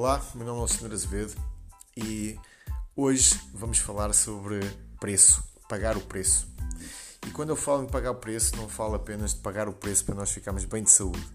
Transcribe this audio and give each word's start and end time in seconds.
Olá, 0.00 0.24
meu 0.32 0.46
nome 0.46 0.58
é 0.58 0.60
Alexandre 0.60 0.94
Azevedo 0.94 1.34
e 1.96 2.38
hoje 2.94 3.34
vamos 3.52 3.78
falar 3.78 4.12
sobre 4.12 4.60
preço, 5.00 5.42
pagar 5.68 5.96
o 5.96 6.00
preço. 6.00 6.46
E 7.26 7.32
quando 7.32 7.48
eu 7.48 7.56
falo 7.56 7.82
em 7.82 7.88
pagar 7.88 8.12
o 8.12 8.14
preço, 8.14 8.54
não 8.54 8.68
falo 8.68 8.94
apenas 8.94 9.34
de 9.34 9.40
pagar 9.40 9.68
o 9.68 9.72
preço 9.72 10.04
para 10.04 10.14
nós 10.14 10.30
ficarmos 10.30 10.64
bem 10.64 10.84
de 10.84 10.90
saúde. 10.92 11.28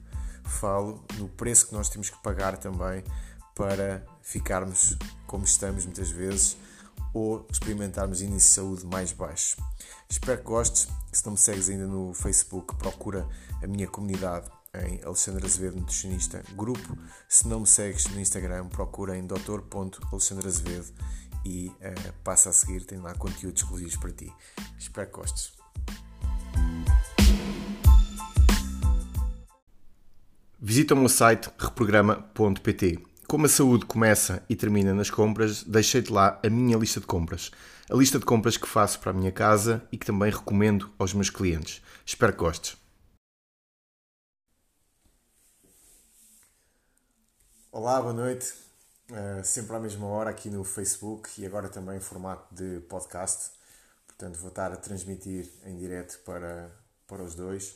Falo 0.45 1.03
no 1.17 1.27
preço 1.27 1.67
que 1.67 1.73
nós 1.73 1.89
temos 1.89 2.09
que 2.09 2.17
pagar 2.23 2.57
também 2.57 3.03
para 3.53 4.01
ficarmos 4.21 4.95
como 5.27 5.43
estamos 5.43 5.83
muitas 5.83 6.09
vezes 6.09 6.55
ou 7.13 7.45
experimentarmos 7.51 8.21
índice 8.21 8.47
de 8.47 8.53
saúde 8.53 8.85
mais 8.85 9.11
baixo. 9.11 9.57
Espero 10.09 10.37
que 10.37 10.45
gostes. 10.45 10.87
Se 11.11 11.25
não 11.25 11.33
me 11.33 11.37
segues 11.37 11.67
ainda 11.67 11.85
no 11.85 12.13
Facebook, 12.13 12.77
procura 12.77 13.27
a 13.61 13.67
minha 13.67 13.89
comunidade 13.89 14.49
em 14.81 14.99
Alexandre 15.03 15.45
Azevedo 15.45 15.77
Nutricionista 15.77 16.43
Grupo. 16.55 16.97
Se 17.29 17.47
não 17.47 17.59
me 17.59 17.67
segues 17.67 18.07
no 18.07 18.19
Instagram, 18.19 18.67
procura 18.69 19.15
em 19.15 19.25
doutor.alexandreazevedo 19.25 20.91
e 21.45 21.67
uh, 21.67 22.13
passa 22.23 22.49
a 22.49 22.53
seguir, 22.53 22.83
tem 22.85 22.97
lá 22.99 23.13
conteúdos 23.13 23.61
exclusivos 23.61 23.95
para 23.97 24.11
ti. 24.11 24.33
Espero 24.77 25.07
que 25.07 25.13
gostes. 25.13 25.53
Visita 30.59 30.93
o 30.93 30.97
meu 30.97 31.09
site 31.09 31.49
reprograma.pt. 31.57 32.99
Como 33.27 33.45
a 33.45 33.49
saúde 33.49 33.85
começa 33.85 34.43
e 34.49 34.55
termina 34.55 34.93
nas 34.93 35.09
compras, 35.09 35.63
deixei-te 35.63 36.11
lá 36.11 36.39
a 36.43 36.49
minha 36.49 36.77
lista 36.77 36.99
de 36.99 37.05
compras. 37.05 37.51
A 37.89 37.95
lista 37.95 38.17
de 38.17 38.25
compras 38.25 38.57
que 38.57 38.67
faço 38.67 38.99
para 38.99 39.11
a 39.11 39.13
minha 39.13 39.31
casa 39.31 39.83
e 39.91 39.97
que 39.97 40.05
também 40.05 40.31
recomendo 40.31 40.91
aos 40.97 41.13
meus 41.13 41.29
clientes. 41.29 41.81
Espero 42.05 42.31
que 42.31 42.39
gostes. 42.39 42.82
Olá, 47.75 47.99
boa 47.99 48.13
noite. 48.13 48.53
Uh, 49.09 49.43
sempre 49.43 49.75
à 49.75 49.79
mesma 49.79 50.05
hora 50.05 50.29
aqui 50.29 50.47
no 50.47 50.63
Facebook 50.63 51.41
e 51.41 51.43
agora 51.43 51.67
também 51.67 51.97
em 51.97 51.99
formato 51.99 52.53
de 52.53 52.81
podcast. 52.81 53.49
Portanto, 54.05 54.37
vou 54.37 54.49
estar 54.49 54.71
a 54.71 54.75
transmitir 54.75 55.49
em 55.65 55.75
direto 55.79 56.19
para, 56.19 56.69
para 57.07 57.23
os 57.23 57.33
dois. 57.33 57.69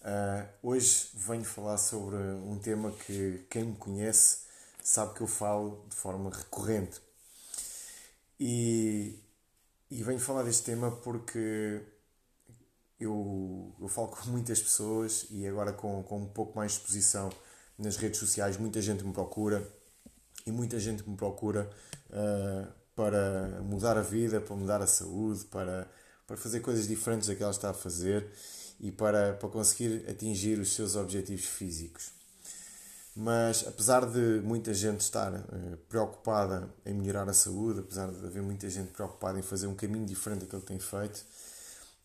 Uh, 0.00 0.48
hoje 0.60 1.10
venho 1.14 1.44
falar 1.44 1.78
sobre 1.78 2.16
um 2.16 2.58
tema 2.58 2.90
que 2.90 3.46
quem 3.48 3.62
me 3.62 3.76
conhece 3.76 4.38
sabe 4.82 5.14
que 5.14 5.20
eu 5.20 5.28
falo 5.28 5.86
de 5.88 5.94
forma 5.94 6.28
recorrente. 6.28 7.00
E, 8.40 9.20
e 9.88 10.02
venho 10.02 10.18
falar 10.18 10.42
deste 10.42 10.64
tema 10.64 10.90
porque 10.90 11.80
eu, 12.98 13.72
eu 13.80 13.86
falo 13.86 14.08
com 14.08 14.26
muitas 14.32 14.60
pessoas 14.60 15.26
e 15.30 15.46
agora 15.46 15.72
com, 15.72 16.02
com 16.02 16.22
um 16.22 16.28
pouco 16.28 16.56
mais 16.56 16.72
de 16.72 16.78
exposição 16.78 17.30
nas 17.82 17.96
redes 17.96 18.18
sociais, 18.18 18.56
muita 18.56 18.80
gente 18.80 19.04
me 19.04 19.12
procura 19.12 19.66
e 20.46 20.52
muita 20.52 20.78
gente 20.78 21.08
me 21.08 21.16
procura 21.16 21.68
uh, 22.10 22.66
para 22.94 23.60
mudar 23.62 23.96
a 23.96 24.02
vida, 24.02 24.40
para 24.40 24.56
mudar 24.56 24.80
a 24.80 24.86
saúde, 24.86 25.44
para, 25.46 25.90
para 26.26 26.36
fazer 26.36 26.60
coisas 26.60 26.86
diferentes 26.86 27.28
da 27.28 27.34
que 27.34 27.44
está 27.44 27.70
a 27.70 27.74
fazer 27.74 28.26
e 28.80 28.90
para, 28.90 29.34
para 29.34 29.48
conseguir 29.48 30.04
atingir 30.08 30.58
os 30.58 30.72
seus 30.72 30.96
objetivos 30.96 31.44
físicos. 31.44 32.10
Mas 33.14 33.66
apesar 33.66 34.06
de 34.06 34.40
muita 34.42 34.72
gente 34.72 35.00
estar 35.00 35.32
uh, 35.34 35.76
preocupada 35.88 36.68
em 36.86 36.94
melhorar 36.94 37.28
a 37.28 37.34
saúde, 37.34 37.80
apesar 37.80 38.10
de 38.10 38.24
haver 38.24 38.42
muita 38.42 38.70
gente 38.70 38.90
preocupada 38.92 39.38
em 39.38 39.42
fazer 39.42 39.66
um 39.66 39.74
caminho 39.74 40.06
diferente 40.06 40.40
daquele 40.40 40.62
que 40.62 40.68
tem 40.68 40.78
feito, 40.78 41.24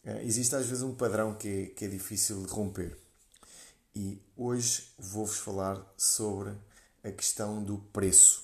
uh, 0.06 0.18
existe 0.24 0.56
às 0.56 0.66
vezes 0.66 0.84
um 0.84 0.94
padrão 0.94 1.34
que 1.36 1.48
é, 1.48 1.66
que 1.68 1.86
é 1.86 1.88
difícil 1.88 2.44
de 2.44 2.52
romper 2.52 2.98
e 3.98 4.22
hoje 4.38 4.94
vou-vos 5.00 5.40
falar 5.40 5.84
sobre 5.98 6.54
a 7.04 7.12
questão 7.12 7.64
do 7.64 7.80
preço. 7.92 8.44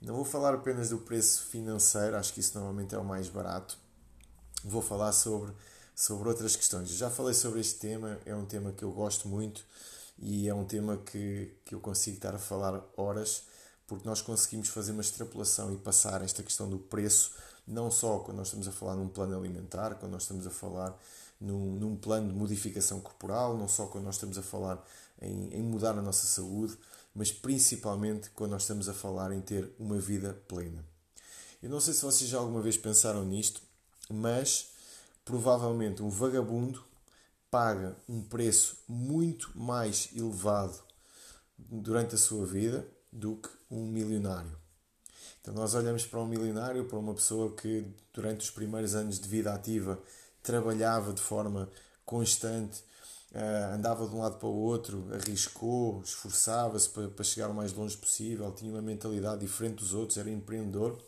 Não 0.00 0.14
vou 0.14 0.24
falar 0.24 0.54
apenas 0.54 0.88
do 0.88 0.96
preço 0.96 1.42
financeiro, 1.44 2.16
acho 2.16 2.32
que 2.32 2.40
isso 2.40 2.56
normalmente 2.58 2.94
é 2.94 2.98
o 2.98 3.04
mais 3.04 3.28
barato. 3.28 3.76
Vou 4.64 4.80
falar 4.80 5.12
sobre, 5.12 5.52
sobre 5.94 6.26
outras 6.26 6.56
questões. 6.56 6.88
Já 6.88 7.10
falei 7.10 7.34
sobre 7.34 7.60
este 7.60 7.80
tema, 7.80 8.18
é 8.24 8.34
um 8.34 8.46
tema 8.46 8.72
que 8.72 8.82
eu 8.82 8.90
gosto 8.90 9.28
muito 9.28 9.62
e 10.18 10.48
é 10.48 10.54
um 10.54 10.64
tema 10.64 10.96
que, 10.96 11.54
que 11.62 11.74
eu 11.74 11.80
consigo 11.80 12.16
estar 12.16 12.34
a 12.34 12.38
falar 12.38 12.82
horas, 12.96 13.42
porque 13.86 14.08
nós 14.08 14.22
conseguimos 14.22 14.70
fazer 14.70 14.92
uma 14.92 15.02
extrapolação 15.02 15.70
e 15.70 15.76
passar 15.76 16.22
esta 16.22 16.42
questão 16.42 16.66
do 16.66 16.78
preço, 16.78 17.32
não 17.66 17.90
só 17.90 18.20
quando 18.20 18.38
nós 18.38 18.46
estamos 18.46 18.66
a 18.66 18.72
falar 18.72 18.94
num 18.94 19.08
plano 19.08 19.36
alimentar, 19.36 19.96
quando 19.96 20.12
nós 20.12 20.22
estamos 20.22 20.46
a 20.46 20.50
falar 20.50 20.98
num, 21.40 21.76
num 21.76 21.96
plano 21.96 22.28
de 22.28 22.34
modificação 22.34 23.00
corporal, 23.00 23.56
não 23.56 23.66
só 23.66 23.86
quando 23.86 24.04
nós 24.04 24.16
estamos 24.16 24.36
a 24.36 24.42
falar 24.42 24.84
em, 25.20 25.54
em 25.54 25.62
mudar 25.62 25.96
a 25.96 26.02
nossa 26.02 26.26
saúde, 26.26 26.76
mas 27.14 27.32
principalmente 27.32 28.30
quando 28.30 28.52
nós 28.52 28.62
estamos 28.62 28.88
a 28.88 28.94
falar 28.94 29.32
em 29.32 29.40
ter 29.40 29.72
uma 29.78 29.98
vida 29.98 30.34
plena. 30.46 30.84
Eu 31.62 31.70
não 31.70 31.80
sei 31.80 31.94
se 31.94 32.02
vocês 32.02 32.28
já 32.28 32.38
alguma 32.38 32.62
vez 32.62 32.76
pensaram 32.76 33.24
nisto, 33.24 33.62
mas 34.08 34.70
provavelmente 35.24 36.02
um 36.02 36.08
vagabundo 36.08 36.82
paga 37.50 37.96
um 38.08 38.22
preço 38.22 38.78
muito 38.88 39.50
mais 39.58 40.08
elevado 40.14 40.78
durante 41.58 42.14
a 42.14 42.18
sua 42.18 42.46
vida 42.46 42.86
do 43.12 43.36
que 43.36 43.48
um 43.70 43.86
milionário. 43.86 44.56
Então 45.40 45.54
nós 45.54 45.74
olhamos 45.74 46.06
para 46.06 46.20
um 46.20 46.26
milionário, 46.26 46.84
para 46.84 46.98
uma 46.98 47.14
pessoa 47.14 47.54
que 47.54 47.86
durante 48.12 48.40
os 48.40 48.50
primeiros 48.50 48.94
anos 48.94 49.18
de 49.18 49.28
vida 49.28 49.52
ativa 49.52 49.98
trabalhava 50.42 51.12
de 51.12 51.20
forma 51.20 51.68
constante, 52.04 52.82
uh, 53.32 53.74
andava 53.74 54.06
de 54.06 54.14
um 54.14 54.20
lado 54.20 54.36
para 54.38 54.48
o 54.48 54.54
outro, 54.54 55.06
arriscou, 55.12 56.02
esforçava-se 56.02 56.88
para, 56.88 57.08
para 57.08 57.24
chegar 57.24 57.50
o 57.50 57.54
mais 57.54 57.72
longe 57.72 57.96
possível, 57.96 58.50
tinha 58.52 58.70
uma 58.72 58.82
mentalidade 58.82 59.40
diferente 59.40 59.76
dos 59.76 59.94
outros, 59.94 60.18
era 60.18 60.30
empreendedor. 60.30 60.98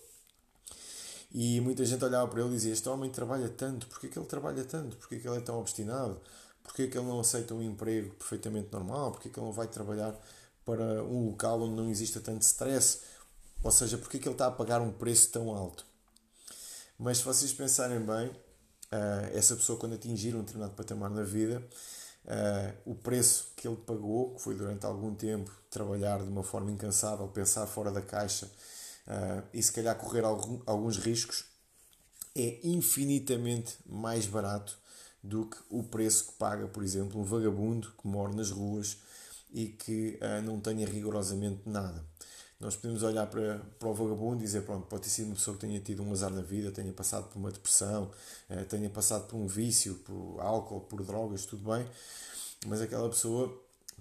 E 1.35 1.61
muita 1.61 1.85
gente 1.85 2.05
olhava 2.05 2.29
para 2.29 2.41
ele 2.41 2.51
e 2.51 2.53
dizia: 2.53 2.73
Este 2.73 2.89
homem 2.89 3.11
trabalha 3.11 3.49
tanto, 3.49 3.87
porquê 3.87 4.09
que 4.09 4.19
ele 4.19 4.27
trabalha 4.27 4.65
tanto? 4.65 4.97
Porquê 4.99 5.19
que 5.19 5.27
ele 5.27 5.39
é 5.39 5.41
tão 5.41 5.59
obstinado? 5.59 6.21
Porquê 6.63 6.87
que 6.87 6.97
ele 6.97 7.07
não 7.07 7.21
aceita 7.21 7.55
um 7.55 7.63
emprego 7.63 8.15
perfeitamente 8.15 8.71
normal? 8.71 9.13
Porquê 9.13 9.31
que 9.31 9.39
ele 9.39 9.47
não 9.47 9.53
vai 9.53 9.67
trabalhar 9.67 10.15
para 10.65 11.03
um 11.05 11.31
local 11.31 11.63
onde 11.63 11.75
não 11.75 11.91
exista 11.91 12.21
tanto 12.21 12.43
stress? 12.43 13.01
Ou 13.63 13.71
seja, 13.71 13.97
porquê 13.97 14.19
que 14.19 14.29
ele 14.29 14.35
está 14.35 14.47
a 14.47 14.51
pagar 14.51 14.81
um 14.81 14.93
preço 14.93 15.31
tão 15.31 15.51
alto? 15.51 15.87
Mas 16.99 17.19
se 17.19 17.25
vocês 17.25 17.53
pensarem 17.53 18.01
bem, 18.01 18.31
uh, 18.93 19.37
essa 19.37 19.57
pessoa, 19.57 19.79
quando 19.79 19.95
atingir 19.95 20.35
um 20.37 20.41
determinado 20.41 20.75
patamar 20.75 21.11
na 21.11 21.23
vida, 21.23 21.63
uh, 22.27 22.91
o 22.91 22.95
preço 22.95 23.53
que 23.57 23.67
ele 23.67 23.77
pagou, 23.77 24.35
que 24.35 24.43
foi 24.43 24.55
durante 24.55 24.85
algum 24.85 25.15
tempo 25.15 25.51
trabalhar 25.71 26.23
de 26.23 26.29
uma 26.29 26.43
forma 26.43 26.71
incansável, 26.71 27.27
pensar 27.29 27.67
fora 27.67 27.91
da 27.91 28.03
caixa 28.03 28.47
uh, 28.47 29.43
e 29.53 29.63
se 29.63 29.73
calhar 29.73 29.97
correr 29.97 30.25
algum, 30.25 30.61
alguns 30.67 30.99
riscos, 30.99 31.45
é 32.37 32.61
infinitamente 32.63 33.77
mais 33.87 34.27
barato 34.27 34.79
do 35.23 35.47
que 35.47 35.57
o 35.71 35.83
preço 35.83 36.27
que 36.27 36.33
paga, 36.33 36.67
por 36.67 36.83
exemplo, 36.83 37.21
um 37.21 37.25
vagabundo 37.25 37.93
que 38.01 38.07
mora 38.07 38.33
nas 38.33 38.51
ruas 38.51 38.99
e 39.53 39.69
que 39.69 40.19
não 40.43 40.59
tenha 40.59 40.87
rigorosamente 40.87 41.61
nada. 41.67 42.03
Nós 42.63 42.77
podemos 42.77 43.03
olhar 43.03 43.27
para, 43.27 43.59
para 43.77 43.89
o 43.89 43.93
vagabundo 43.93 44.41
e 44.41 44.47
dizer, 44.47 44.63
pronto, 44.63 44.87
pode 44.87 45.03
ter 45.03 45.09
sido 45.09 45.27
uma 45.27 45.35
pessoa 45.35 45.57
que 45.57 45.67
tenha 45.67 45.81
tido 45.81 46.01
um 46.01 46.13
azar 46.13 46.31
na 46.31 46.43
vida, 46.43 46.71
tenha 46.71 46.93
passado 46.93 47.29
por 47.29 47.37
uma 47.37 47.51
depressão, 47.51 48.09
eh, 48.49 48.63
tenha 48.63 48.89
passado 48.89 49.27
por 49.27 49.37
um 49.37 49.49
vício, 49.49 49.97
por 49.97 50.39
álcool, 50.39 50.83
por 50.83 51.03
drogas, 51.03 51.45
tudo 51.45 51.69
bem, 51.69 51.85
mas 52.69 52.81
aquela 52.81 53.09
pessoa 53.09 53.53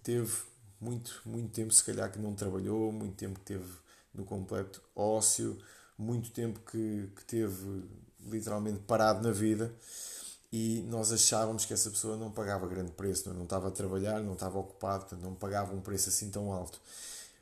teve 0.03 0.31
muito, 0.79 1.23
muito 1.25 1.51
tempo, 1.51 1.73
se 1.73 1.83
calhar, 1.83 2.11
que 2.11 2.19
não 2.19 2.35
trabalhou, 2.35 2.91
muito 2.91 3.15
tempo 3.15 3.39
que 3.39 3.45
teve 3.45 3.67
no 4.13 4.23
completo 4.23 4.79
ócio, 4.95 5.57
muito 5.97 6.29
tempo 6.29 6.59
que, 6.59 7.09
que 7.15 7.25
teve 7.25 7.83
literalmente 8.27 8.77
parado 8.81 9.27
na 9.27 9.31
vida 9.31 9.73
e 10.51 10.85
nós 10.87 11.11
achávamos 11.11 11.65
que 11.65 11.73
essa 11.73 11.89
pessoa 11.89 12.15
não 12.15 12.29
pagava 12.29 12.67
grande 12.67 12.91
preço, 12.91 13.27
não, 13.27 13.37
não 13.37 13.43
estava 13.45 13.69
a 13.69 13.71
trabalhar, 13.71 14.21
não 14.21 14.33
estava 14.33 14.59
ocupado, 14.59 15.05
portanto 15.05 15.23
não 15.23 15.33
pagava 15.33 15.73
um 15.73 15.81
preço 15.81 16.09
assim 16.09 16.29
tão 16.29 16.53
alto. 16.53 16.79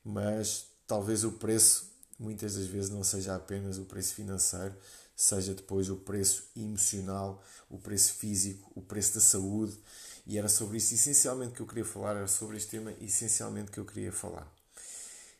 Mas 0.01 0.68
talvez 0.89 1.23
o 1.23 1.33
preço 1.33 1.87
muitas 2.17 2.55
das 2.55 2.65
vezes 2.65 2.89
não 2.89 3.03
seja 3.03 3.35
apenas 3.35 3.77
o 3.77 3.85
preço 3.85 4.15
financeiro, 4.15 4.75
seja 5.15 5.53
depois 5.53 5.87
o 5.87 5.97
preço 5.97 6.49
emocional, 6.55 7.43
o 7.69 7.77
preço 7.77 8.15
físico, 8.15 8.71
o 8.75 8.81
preço 8.81 9.13
da 9.13 9.21
saúde. 9.21 9.77
E 10.25 10.37
era 10.37 10.49
sobre 10.49 10.77
isso 10.77 10.95
essencialmente 10.95 11.53
que 11.53 11.61
eu 11.61 11.67
queria 11.67 11.85
falar, 11.85 12.15
era 12.15 12.27
sobre 12.27 12.57
este 12.57 12.71
tema 12.71 12.91
essencialmente 12.99 13.71
que 13.71 13.79
eu 13.79 13.85
queria 13.85 14.11
falar. 14.11 14.51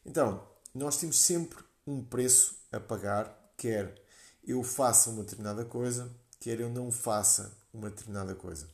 Então, 0.05 0.47
nós 0.73 0.97
temos 0.97 1.19
sempre 1.19 1.57
um 1.85 2.03
preço 2.03 2.55
a 2.71 2.79
pagar, 2.79 3.53
quer 3.57 3.99
eu 4.43 4.63
faça 4.63 5.09
uma 5.09 5.23
determinada 5.23 5.65
coisa, 5.65 6.11
quer 6.39 6.59
eu 6.59 6.69
não 6.69 6.91
faça 6.91 7.51
uma 7.73 7.89
determinada 7.89 8.35
coisa. 8.35 8.69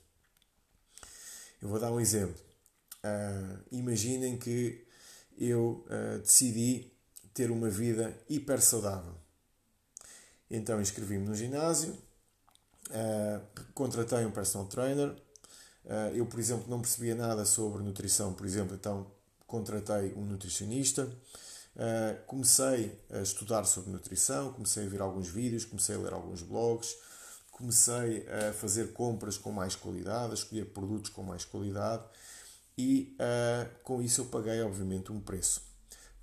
Eu 1.62 1.70
vou 1.70 1.80
dar 1.80 1.92
um 1.92 2.02
exemplo. 2.02 2.40
Uh, 2.98 3.64
imaginem 3.72 4.38
que 4.38 4.85
eu 5.38 5.86
uh, 5.88 6.20
decidi 6.20 6.92
ter 7.34 7.52
uma 7.52 7.70
vida 7.70 8.16
hiper 8.30 8.62
saudável. 8.62 9.16
Então 10.50 10.80
inscrevi-me 10.80 11.28
no 11.28 11.36
ginásio, 11.36 11.94
uh, 12.90 13.64
contratei 13.74 14.26
um 14.26 14.32
personal 14.32 14.68
trainer. 14.68 15.10
Uh, 15.84 16.16
eu, 16.16 16.26
por 16.26 16.40
exemplo, 16.40 16.66
não 16.70 16.82
percebia 16.82 17.16
nada 17.16 17.46
sobre 17.46 17.84
nutrição, 17.84 18.34
por 18.34 18.46
exemplo, 18.46 18.76
então 18.76 19.12
contratei 19.46 20.14
um 20.14 20.26
nutricionista. 20.26 21.10
Comecei 22.26 22.98
a 23.12 23.20
estudar 23.20 23.66
sobre 23.66 23.92
nutrição, 23.92 24.54
comecei 24.54 24.86
a 24.86 24.90
ver 24.90 25.02
alguns 25.02 25.28
vídeos, 25.28 25.66
comecei 25.66 25.96
a 25.96 26.00
ler 26.00 26.14
alguns 26.14 26.42
blogs, 26.42 26.96
comecei 27.52 28.26
a 28.30 28.54
fazer 28.54 28.94
compras 28.94 29.38
com 29.38 29.52
mais 29.52 29.76
qualidade, 29.76 30.32
a 30.32 30.34
escolher 30.36 30.72
produtos 30.72 31.12
com 31.12 31.22
mais 31.22 31.44
qualidade 31.44 32.06
e 32.78 33.16
uh, 33.20 33.84
com 33.84 34.02
isso 34.02 34.22
eu 34.22 34.26
paguei, 34.26 34.62
obviamente, 34.62 35.12
um 35.12 35.20
preço. 35.20 35.62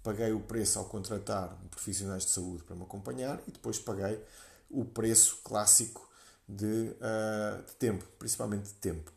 Paguei 0.03 0.33
o 0.33 0.41
preço 0.41 0.79
ao 0.79 0.85
contratar 0.85 1.57
profissionais 1.71 2.25
de 2.25 2.31
saúde 2.31 2.65
para 2.65 2.77
me 2.77 2.83
acompanhar 2.83 3.41
e 3.47 3.53
depois 3.53 3.79
paguei 3.79 4.23
o 4.69 4.85
preço 4.85 5.39
clássico 5.45 6.09
de, 6.47 6.67
uh, 6.67 7.63
de 7.65 7.73
tempo, 7.77 8.05
principalmente 8.19 8.65
de 8.65 8.75
tempo. 8.75 9.13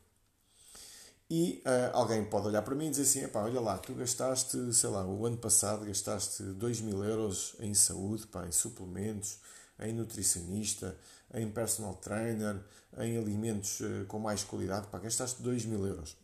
E 1.29 1.63
uh, 1.65 1.97
alguém 1.97 2.23
pode 2.23 2.47
olhar 2.47 2.61
para 2.61 2.75
mim 2.75 2.87
e 2.87 2.89
dizer 2.91 3.01
assim: 3.01 3.23
Epá, 3.23 3.41
olha 3.41 3.59
lá, 3.59 3.77
tu 3.79 3.93
gastaste, 3.95 4.73
sei 4.73 4.89
lá, 4.89 5.05
o 5.05 5.25
ano 5.25 5.37
passado 5.37 5.85
gastaste 5.85 6.43
2 6.43 6.81
mil 6.81 7.03
euros 7.03 7.55
em 7.59 7.73
saúde, 7.73 8.27
pá, 8.27 8.45
em 8.45 8.51
suplementos, 8.51 9.39
em 9.79 9.91
nutricionista, 9.91 10.95
em 11.33 11.49
personal 11.49 11.95
trainer, 11.95 12.61
em 12.99 13.17
alimentos 13.17 13.79
com 14.07 14.19
mais 14.19 14.43
qualidade, 14.43 14.87
pá, 14.87 14.99
gastaste 14.99 15.41
2 15.41 15.65
mil 15.65 15.85
euros. 15.85 16.15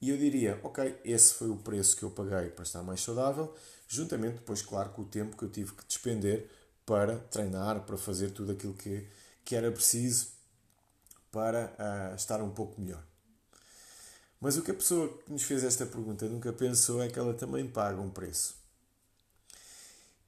E 0.00 0.10
eu 0.10 0.16
diria: 0.16 0.60
Ok, 0.62 1.00
esse 1.04 1.34
foi 1.34 1.48
o 1.48 1.56
preço 1.56 1.96
que 1.96 2.02
eu 2.04 2.10
paguei 2.10 2.50
para 2.50 2.62
estar 2.62 2.82
mais 2.82 3.00
saudável, 3.00 3.54
juntamente 3.86 4.36
depois, 4.36 4.62
claro, 4.62 4.90
com 4.90 5.02
o 5.02 5.06
tempo 5.06 5.36
que 5.36 5.44
eu 5.44 5.50
tive 5.50 5.72
que 5.72 5.84
despender 5.86 6.48
para 6.86 7.18
treinar, 7.18 7.84
para 7.84 7.96
fazer 7.96 8.30
tudo 8.30 8.52
aquilo 8.52 8.74
que, 8.74 9.06
que 9.44 9.54
era 9.54 9.70
preciso 9.70 10.28
para 11.30 11.74
uh, 11.78 12.14
estar 12.14 12.40
um 12.40 12.50
pouco 12.50 12.80
melhor. 12.80 13.04
Mas 14.40 14.56
o 14.56 14.62
que 14.62 14.70
a 14.70 14.74
pessoa 14.74 15.08
que 15.18 15.32
nos 15.32 15.42
fez 15.42 15.64
esta 15.64 15.84
pergunta 15.84 16.26
nunca 16.26 16.52
pensou 16.52 17.02
é 17.02 17.08
que 17.08 17.18
ela 17.18 17.34
também 17.34 17.66
paga 17.66 18.00
um 18.00 18.08
preço. 18.08 18.56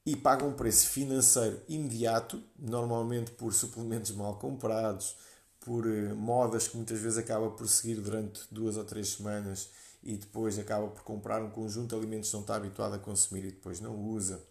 E 0.04 0.16
paga 0.16 0.44
um 0.44 0.52
preço 0.52 0.88
financeiro 0.88 1.62
imediato, 1.68 2.42
normalmente 2.58 3.30
por 3.30 3.54
suplementos 3.54 4.10
mal 4.10 4.36
comprados, 4.38 5.16
por 5.60 5.86
eh, 5.86 6.12
modas 6.14 6.68
que 6.68 6.76
muitas 6.76 6.98
vezes 6.98 7.18
acaba 7.18 7.50
por 7.50 7.68
seguir 7.68 7.96
durante 7.96 8.42
duas 8.50 8.76
ou 8.76 8.84
três 8.84 9.10
semanas 9.10 9.68
e 10.02 10.16
depois 10.16 10.58
acaba 10.58 10.88
por 10.88 11.02
comprar 11.02 11.42
um 11.42 11.50
conjunto 11.50 11.90
de 11.90 11.94
alimentos 11.94 12.30
que 12.30 12.34
não 12.34 12.42
está 12.42 12.56
habituado 12.56 12.94
a 12.94 12.98
consumir 12.98 13.44
e 13.44 13.50
depois 13.50 13.80
não 13.80 13.96
usa. 13.96 14.42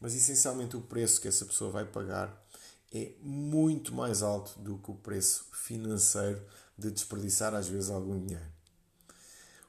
Mas 0.00 0.14
essencialmente 0.14 0.76
o 0.76 0.80
preço 0.80 1.20
que 1.20 1.28
essa 1.28 1.44
pessoa 1.44 1.70
vai 1.70 1.84
pagar 1.84 2.44
é 2.92 3.12
muito 3.20 3.94
mais 3.94 4.22
alto 4.22 4.58
do 4.58 4.78
que 4.78 4.90
o 4.90 4.94
preço 4.94 5.46
financeiro 5.52 6.42
de 6.76 6.90
desperdiçar 6.90 7.54
às 7.54 7.68
vezes 7.68 7.90
algum 7.90 8.18
dinheiro 8.18 8.56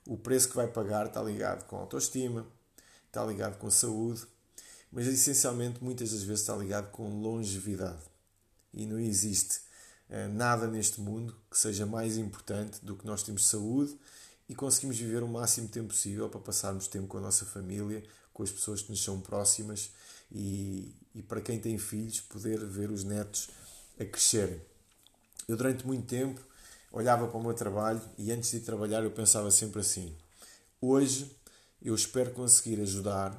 o 0.07 0.17
preço 0.17 0.50
que 0.50 0.55
vai 0.55 0.67
pagar 0.67 1.07
está 1.07 1.21
ligado 1.21 1.65
com 1.65 1.75
autoestima, 1.75 2.47
está 3.07 3.25
ligado 3.25 3.57
com 3.57 3.69
saúde, 3.69 4.25
mas 4.89 5.05
essencialmente 5.05 5.83
muitas 5.83 6.11
das 6.11 6.23
vezes 6.23 6.41
está 6.41 6.55
ligado 6.55 6.89
com 6.91 7.21
longevidade. 7.21 8.01
E 8.73 8.85
não 8.85 8.97
existe 8.97 9.59
nada 10.30 10.68
neste 10.68 11.01
mundo 11.01 11.36
que 11.50 11.57
seja 11.57 11.86
mais 11.86 12.18
importante 12.18 12.83
do 12.83 12.95
que 12.95 13.06
nós 13.06 13.24
termos 13.24 13.45
saúde 13.45 13.98
e 14.48 14.56
conseguimos 14.56 14.98
viver 14.98 15.24
o 15.24 15.27
máximo 15.27 15.68
tempo 15.68 15.89
possível 15.89 16.30
para 16.30 16.39
passarmos 16.39 16.88
tempo 16.88 17.07
com 17.07 17.18
a 17.18 17.21
nossa 17.21 17.45
família, 17.45 18.04
com 18.33 18.44
as 18.44 18.51
pessoas 18.51 18.81
que 18.81 18.89
nos 18.89 19.04
são 19.04 19.19
próximas 19.19 19.92
e, 20.31 20.95
e 21.13 21.21
para 21.21 21.42
quem 21.42 21.59
tem 21.59 21.77
filhos, 21.77 22.21
poder 22.21 22.63
ver 22.65 22.92
os 22.92 23.04
netos 23.04 23.50
a 24.00 24.06
crescerem. 24.06 24.62
Eu, 25.48 25.57
durante 25.57 25.86
muito 25.86 26.06
tempo, 26.06 26.39
olhava 26.92 27.27
para 27.27 27.38
o 27.38 27.44
meu 27.44 27.53
trabalho 27.53 28.01
e 28.18 28.31
antes 28.31 28.51
de 28.51 28.60
trabalhar 28.62 29.03
eu 29.03 29.12
pensava 29.12 29.51
sempre 29.51 29.81
assim: 29.81 30.15
hoje 30.81 31.36
eu 31.81 31.95
espero 31.95 32.31
conseguir 32.31 32.81
ajudar 32.81 33.36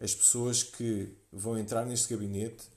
as 0.00 0.14
pessoas 0.14 0.62
que 0.62 1.16
vão 1.32 1.56
entrar 1.58 1.84
neste 1.84 2.12
gabinete 2.12 2.68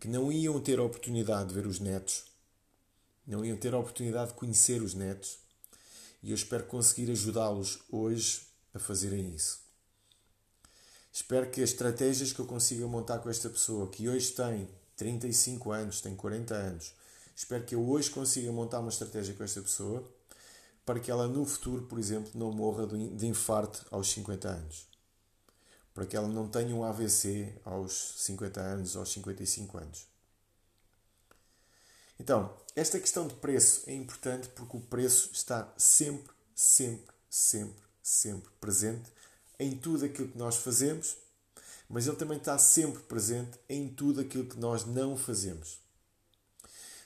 que 0.00 0.08
não 0.08 0.30
iam 0.30 0.60
ter 0.60 0.78
a 0.78 0.82
oportunidade 0.82 1.48
de 1.48 1.54
ver 1.54 1.66
os 1.66 1.80
netos, 1.80 2.24
não 3.26 3.44
iam 3.44 3.56
ter 3.56 3.74
a 3.74 3.78
oportunidade 3.78 4.32
de 4.32 4.36
conhecer 4.36 4.82
os 4.82 4.94
netos, 4.94 5.38
e 6.22 6.30
eu 6.30 6.34
espero 6.34 6.64
conseguir 6.64 7.10
ajudá-los 7.10 7.80
hoje 7.90 8.42
a 8.72 8.78
fazerem 8.78 9.34
isso. 9.34 9.60
Espero 11.12 11.50
que 11.50 11.62
as 11.62 11.70
estratégias 11.70 12.32
que 12.32 12.40
eu 12.40 12.46
consiga 12.46 12.86
montar 12.86 13.18
com 13.18 13.30
esta 13.30 13.48
pessoa, 13.48 13.88
que 13.88 14.08
hoje 14.08 14.32
tem 14.32 14.68
35 14.96 15.70
anos, 15.70 16.00
tem 16.00 16.16
40 16.16 16.54
anos, 16.54 16.92
Espero 17.36 17.64
que 17.64 17.74
eu 17.74 17.88
hoje 17.88 18.10
consiga 18.10 18.52
montar 18.52 18.78
uma 18.78 18.90
estratégia 18.90 19.34
com 19.34 19.42
esta 19.42 19.60
pessoa 19.60 20.08
para 20.86 21.00
que 21.00 21.10
ela 21.10 21.26
no 21.26 21.44
futuro, 21.44 21.82
por 21.82 21.98
exemplo, 21.98 22.30
não 22.34 22.52
morra 22.52 22.86
de 22.86 23.26
infarto 23.26 23.84
aos 23.90 24.08
50 24.12 24.48
anos. 24.48 24.86
Para 25.92 26.06
que 26.06 26.16
ela 26.16 26.28
não 26.28 26.48
tenha 26.48 26.74
um 26.74 26.84
AVC 26.84 27.52
aos 27.64 28.14
50 28.18 28.60
anos, 28.60 28.96
aos 28.96 29.10
55 29.10 29.78
anos. 29.78 30.13
Então, 32.18 32.54
esta 32.76 32.98
questão 32.98 33.26
de 33.26 33.34
preço 33.34 33.82
é 33.86 33.94
importante 33.94 34.48
porque 34.48 34.76
o 34.76 34.80
preço 34.80 35.30
está 35.32 35.72
sempre, 35.76 36.32
sempre, 36.54 37.14
sempre, 37.28 37.82
sempre 38.02 38.50
presente 38.60 39.12
em 39.58 39.76
tudo 39.76 40.04
aquilo 40.04 40.28
que 40.28 40.38
nós 40.38 40.56
fazemos, 40.56 41.16
mas 41.88 42.06
ele 42.06 42.16
também 42.16 42.38
está 42.38 42.56
sempre 42.58 43.02
presente 43.02 43.58
em 43.68 43.88
tudo 43.88 44.20
aquilo 44.20 44.46
que 44.46 44.58
nós 44.58 44.84
não 44.84 45.16
fazemos. 45.16 45.80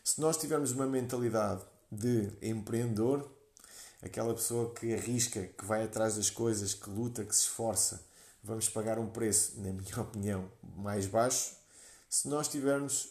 Se 0.04 0.20
nós 0.20 0.36
tivermos 0.36 0.72
uma 0.72 0.86
mentalidade 0.86 1.62
de 1.90 2.30
empreendedor, 2.40 3.30
aquela 4.00 4.32
pessoa 4.34 4.72
que 4.72 4.94
arrisca, 4.94 5.46
que 5.46 5.64
vai 5.64 5.84
atrás 5.84 6.16
das 6.16 6.30
coisas, 6.30 6.74
que 6.74 6.88
luta, 6.88 7.24
que 7.24 7.34
se 7.34 7.42
esforça, 7.42 8.02
vamos 8.42 8.68
pagar 8.68 8.98
um 8.98 9.08
preço, 9.08 9.60
na 9.60 9.72
minha 9.72 10.00
opinião, 10.00 10.50
mais 10.76 11.06
baixo. 11.06 11.54
Se 12.08 12.28
nós 12.28 12.48
tivermos 12.48 13.10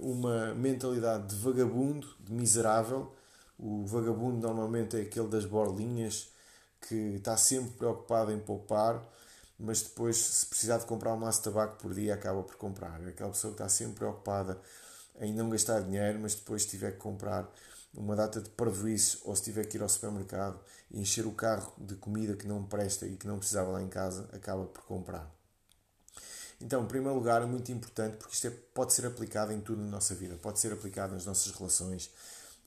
uma 0.00 0.54
mentalidade 0.54 1.28
de 1.28 1.36
vagabundo, 1.36 2.06
de 2.20 2.32
miserável, 2.32 3.14
o 3.58 3.86
vagabundo 3.86 4.46
normalmente 4.46 4.96
é 4.96 5.00
aquele 5.02 5.28
das 5.28 5.44
borlinhas 5.44 6.28
que 6.80 7.16
está 7.16 7.36
sempre 7.36 7.70
preocupado 7.72 8.32
em 8.32 8.38
poupar, 8.38 9.02
mas 9.58 9.82
depois, 9.82 10.16
se 10.16 10.46
precisar 10.46 10.78
de 10.78 10.86
comprar 10.86 11.14
um 11.14 11.16
maço 11.16 11.38
de 11.38 11.44
tabaco 11.44 11.76
por 11.80 11.94
dia, 11.94 12.14
acaba 12.14 12.42
por 12.42 12.56
comprar. 12.56 13.00
É 13.02 13.08
aquela 13.08 13.30
pessoa 13.30 13.52
que 13.52 13.62
está 13.62 13.68
sempre 13.68 13.94
preocupada 13.94 14.60
em 15.20 15.32
não 15.32 15.48
gastar 15.48 15.80
dinheiro, 15.80 16.18
mas 16.20 16.34
depois 16.34 16.62
se 16.62 16.68
tiver 16.68 16.92
que 16.92 16.98
comprar 16.98 17.48
uma 17.94 18.16
data 18.16 18.40
de 18.40 18.50
parvoíce 18.50 19.18
ou 19.24 19.34
se 19.36 19.44
tiver 19.44 19.64
que 19.66 19.76
ir 19.76 19.82
ao 19.82 19.88
supermercado 19.88 20.58
e 20.90 21.00
encher 21.00 21.26
o 21.26 21.32
carro 21.32 21.72
de 21.78 21.94
comida 21.94 22.36
que 22.36 22.46
não 22.46 22.64
presta 22.64 23.06
e 23.06 23.16
que 23.16 23.26
não 23.26 23.38
precisava 23.38 23.70
lá 23.70 23.82
em 23.82 23.88
casa, 23.88 24.28
acaba 24.32 24.64
por 24.64 24.82
comprar. 24.82 25.33
Então, 26.64 26.82
em 26.82 26.86
primeiro 26.86 27.14
lugar, 27.14 27.42
é 27.42 27.44
muito 27.44 27.70
importante 27.70 28.16
porque 28.16 28.32
isto 28.32 28.46
é, 28.46 28.50
pode 28.50 28.94
ser 28.94 29.04
aplicado 29.04 29.52
em 29.52 29.60
tudo 29.60 29.82
na 29.82 29.90
nossa 29.90 30.14
vida. 30.14 30.34
Pode 30.36 30.58
ser 30.58 30.72
aplicado 30.72 31.12
nas 31.12 31.26
nossas 31.26 31.52
relações, 31.52 32.10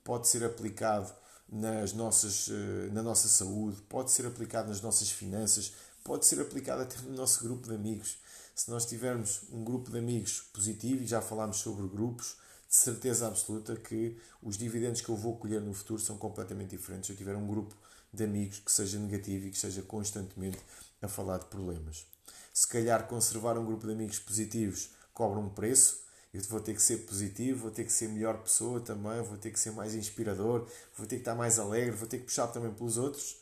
pode 0.04 0.28
ser 0.28 0.44
aplicado 0.44 1.12
nas 1.50 1.94
nossas, 1.94 2.48
eh, 2.48 2.92
na 2.92 3.02
nossa 3.02 3.28
saúde, 3.28 3.82
pode 3.90 4.12
ser 4.12 4.28
aplicado 4.28 4.70
nas 4.70 4.82
nossas 4.82 5.10
finanças, 5.10 5.74
pode 6.04 6.28
ser 6.28 6.40
aplicado 6.40 6.84
até 6.84 6.96
no 7.02 7.16
nosso 7.16 7.42
grupo 7.44 7.68
de 7.68 7.74
amigos 7.74 8.20
se 8.54 8.70
nós 8.70 8.86
tivermos 8.86 9.42
um 9.52 9.64
grupo 9.64 9.90
de 9.90 9.98
amigos 9.98 10.42
positivo, 10.54 11.04
e 11.04 11.08
já 11.08 11.20
falámos 11.20 11.58
sobre 11.58 11.88
grupos, 11.88 12.38
de 12.70 12.76
certeza 12.76 13.28
absoluta 13.28 13.76
que 13.76 14.18
os 14.44 14.58
dividendos 14.58 15.02
que 15.02 15.10
eu 15.10 15.16
vou 15.16 15.38
colher 15.38 15.62
no 15.62 15.74
futuro 15.74 16.00
são 16.00 16.18
completamente 16.18 16.70
diferentes. 16.76 17.08
Se 17.08 17.14
eu 17.14 17.18
tiver 17.18 17.36
um 17.36 17.48
grupo 17.48 17.76
de 18.14 18.24
amigos 18.24 18.60
que 18.60 18.72
seja 18.72 19.00
negativo 19.00 19.48
e 19.48 19.50
que 19.50 19.56
esteja 19.56 19.82
constantemente 19.82 20.60
a 21.02 21.08
falar 21.08 21.40
de 21.40 21.46
problemas. 21.46 22.17
Se 22.58 22.68
calhar 22.68 23.08
conservar 23.08 23.56
um 23.56 23.64
grupo 23.64 23.86
de 23.86 23.94
amigos 23.94 24.18
positivos 24.18 24.90
cobra 25.14 25.38
um 25.38 25.48
preço, 25.48 26.02
eu 26.34 26.42
vou 26.46 26.60
ter 26.60 26.74
que 26.74 26.82
ser 26.82 27.06
positivo, 27.06 27.62
vou 27.62 27.70
ter 27.70 27.84
que 27.84 27.92
ser 27.92 28.10
melhor 28.10 28.42
pessoa 28.42 28.80
também, 28.80 29.22
vou 29.22 29.38
ter 29.38 29.52
que 29.52 29.60
ser 29.60 29.70
mais 29.74 29.94
inspirador, 29.94 30.68
vou 30.98 31.06
ter 31.06 31.18
que 31.18 31.22
estar 31.22 31.36
mais 31.36 31.60
alegre, 31.60 31.92
vou 31.92 32.08
ter 32.08 32.18
que 32.18 32.24
puxar 32.24 32.48
também 32.48 32.74
pelos 32.74 32.98
outros. 32.98 33.38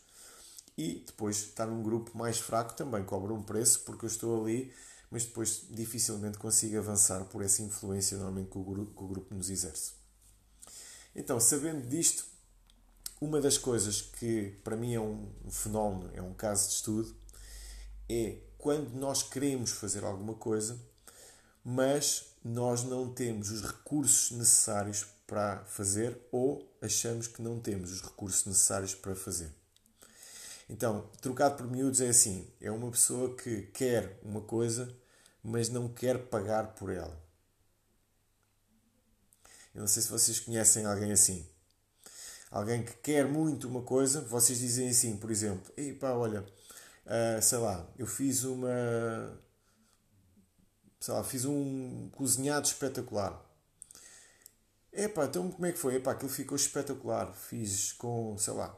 E 0.78 1.06
depois 1.08 1.38
estar 1.38 1.66
num 1.66 1.82
grupo 1.82 2.12
mais 2.18 2.40
fraco 2.40 2.74
também 2.74 3.06
cobra 3.06 3.34
um 3.34 3.42
preço, 3.42 3.84
porque 3.86 4.04
eu 4.04 4.10
estou 4.10 4.44
ali 4.44 4.74
mas 5.10 5.24
depois 5.24 5.66
dificilmente 5.70 6.38
consigo 6.38 6.78
avançar 6.78 7.24
por 7.24 7.42
essa 7.42 7.62
influência 7.62 8.18
normalmente 8.18 8.50
que 8.50 8.58
o 8.58 8.64
grupo, 8.66 8.94
que 8.94 9.02
o 9.02 9.08
grupo 9.08 9.34
nos 9.34 9.50
exerce. 9.50 9.94
Então, 11.16 11.40
sabendo 11.40 11.88
disto, 11.88 12.26
uma 13.22 13.40
das 13.40 13.58
coisas 13.58 14.02
que 14.02 14.60
para 14.62 14.76
mim 14.76 14.94
é 14.94 15.00
um 15.00 15.32
fenómeno, 15.50 16.12
é 16.14 16.22
um 16.22 16.34
caso 16.34 16.68
de 16.68 16.74
estudo, 16.74 17.16
é 18.10 18.40
quando 18.66 18.96
nós 18.96 19.22
queremos 19.22 19.70
fazer 19.74 20.04
alguma 20.04 20.34
coisa, 20.34 20.76
mas 21.64 22.32
nós 22.44 22.84
não 22.84 23.14
temos 23.14 23.52
os 23.52 23.62
recursos 23.62 24.32
necessários 24.32 25.06
para 25.28 25.64
fazer 25.66 26.20
ou 26.32 26.68
achamos 26.82 27.28
que 27.28 27.44
não 27.44 27.60
temos 27.60 27.92
os 27.92 28.02
recursos 28.02 28.44
necessários 28.44 28.96
para 28.96 29.14
fazer. 29.14 29.52
Então, 30.68 31.08
trocado 31.22 31.58
por 31.58 31.68
miúdos 31.68 32.02
é 32.02 32.10
assim: 32.10 32.48
é 32.60 32.72
uma 32.72 32.90
pessoa 32.90 33.36
que 33.36 33.68
quer 33.72 34.20
uma 34.24 34.42
coisa, 34.42 34.92
mas 35.44 35.70
não 35.70 35.88
quer 35.88 36.18
pagar 36.18 36.74
por 36.74 36.90
ela. 36.90 37.16
Eu 39.76 39.82
não 39.82 39.88
sei 39.88 40.02
se 40.02 40.10
vocês 40.10 40.40
conhecem 40.40 40.88
alguém 40.88 41.12
assim. 41.12 41.48
Alguém 42.50 42.84
que 42.84 42.94
quer 42.94 43.28
muito 43.28 43.68
uma 43.68 43.84
coisa, 43.84 44.22
vocês 44.22 44.58
dizem 44.58 44.90
assim, 44.90 45.18
por 45.18 45.30
exemplo, 45.30 45.72
ei 45.78 45.94
pá, 45.94 46.14
olha, 46.14 46.44
uh, 47.06 47.42
sei 47.42 47.58
lá, 47.58 47.88
eu 47.98 48.08
fiz 48.08 48.44
uma 48.44 49.40
sei 51.00 51.14
lá, 51.14 51.24
fiz 51.24 51.46
um 51.46 52.10
cozinhado 52.14 52.66
espetacular. 52.66 53.40
Epá, 54.92 55.26
então 55.26 55.52
como 55.52 55.66
é 55.66 55.72
que 55.72 55.78
foi? 55.78 55.96
Epá, 55.96 56.12
aquilo 56.12 56.32
ficou 56.32 56.56
espetacular. 56.56 57.32
Fiz 57.34 57.92
com, 57.94 58.36
sei 58.38 58.54
lá, 58.54 58.76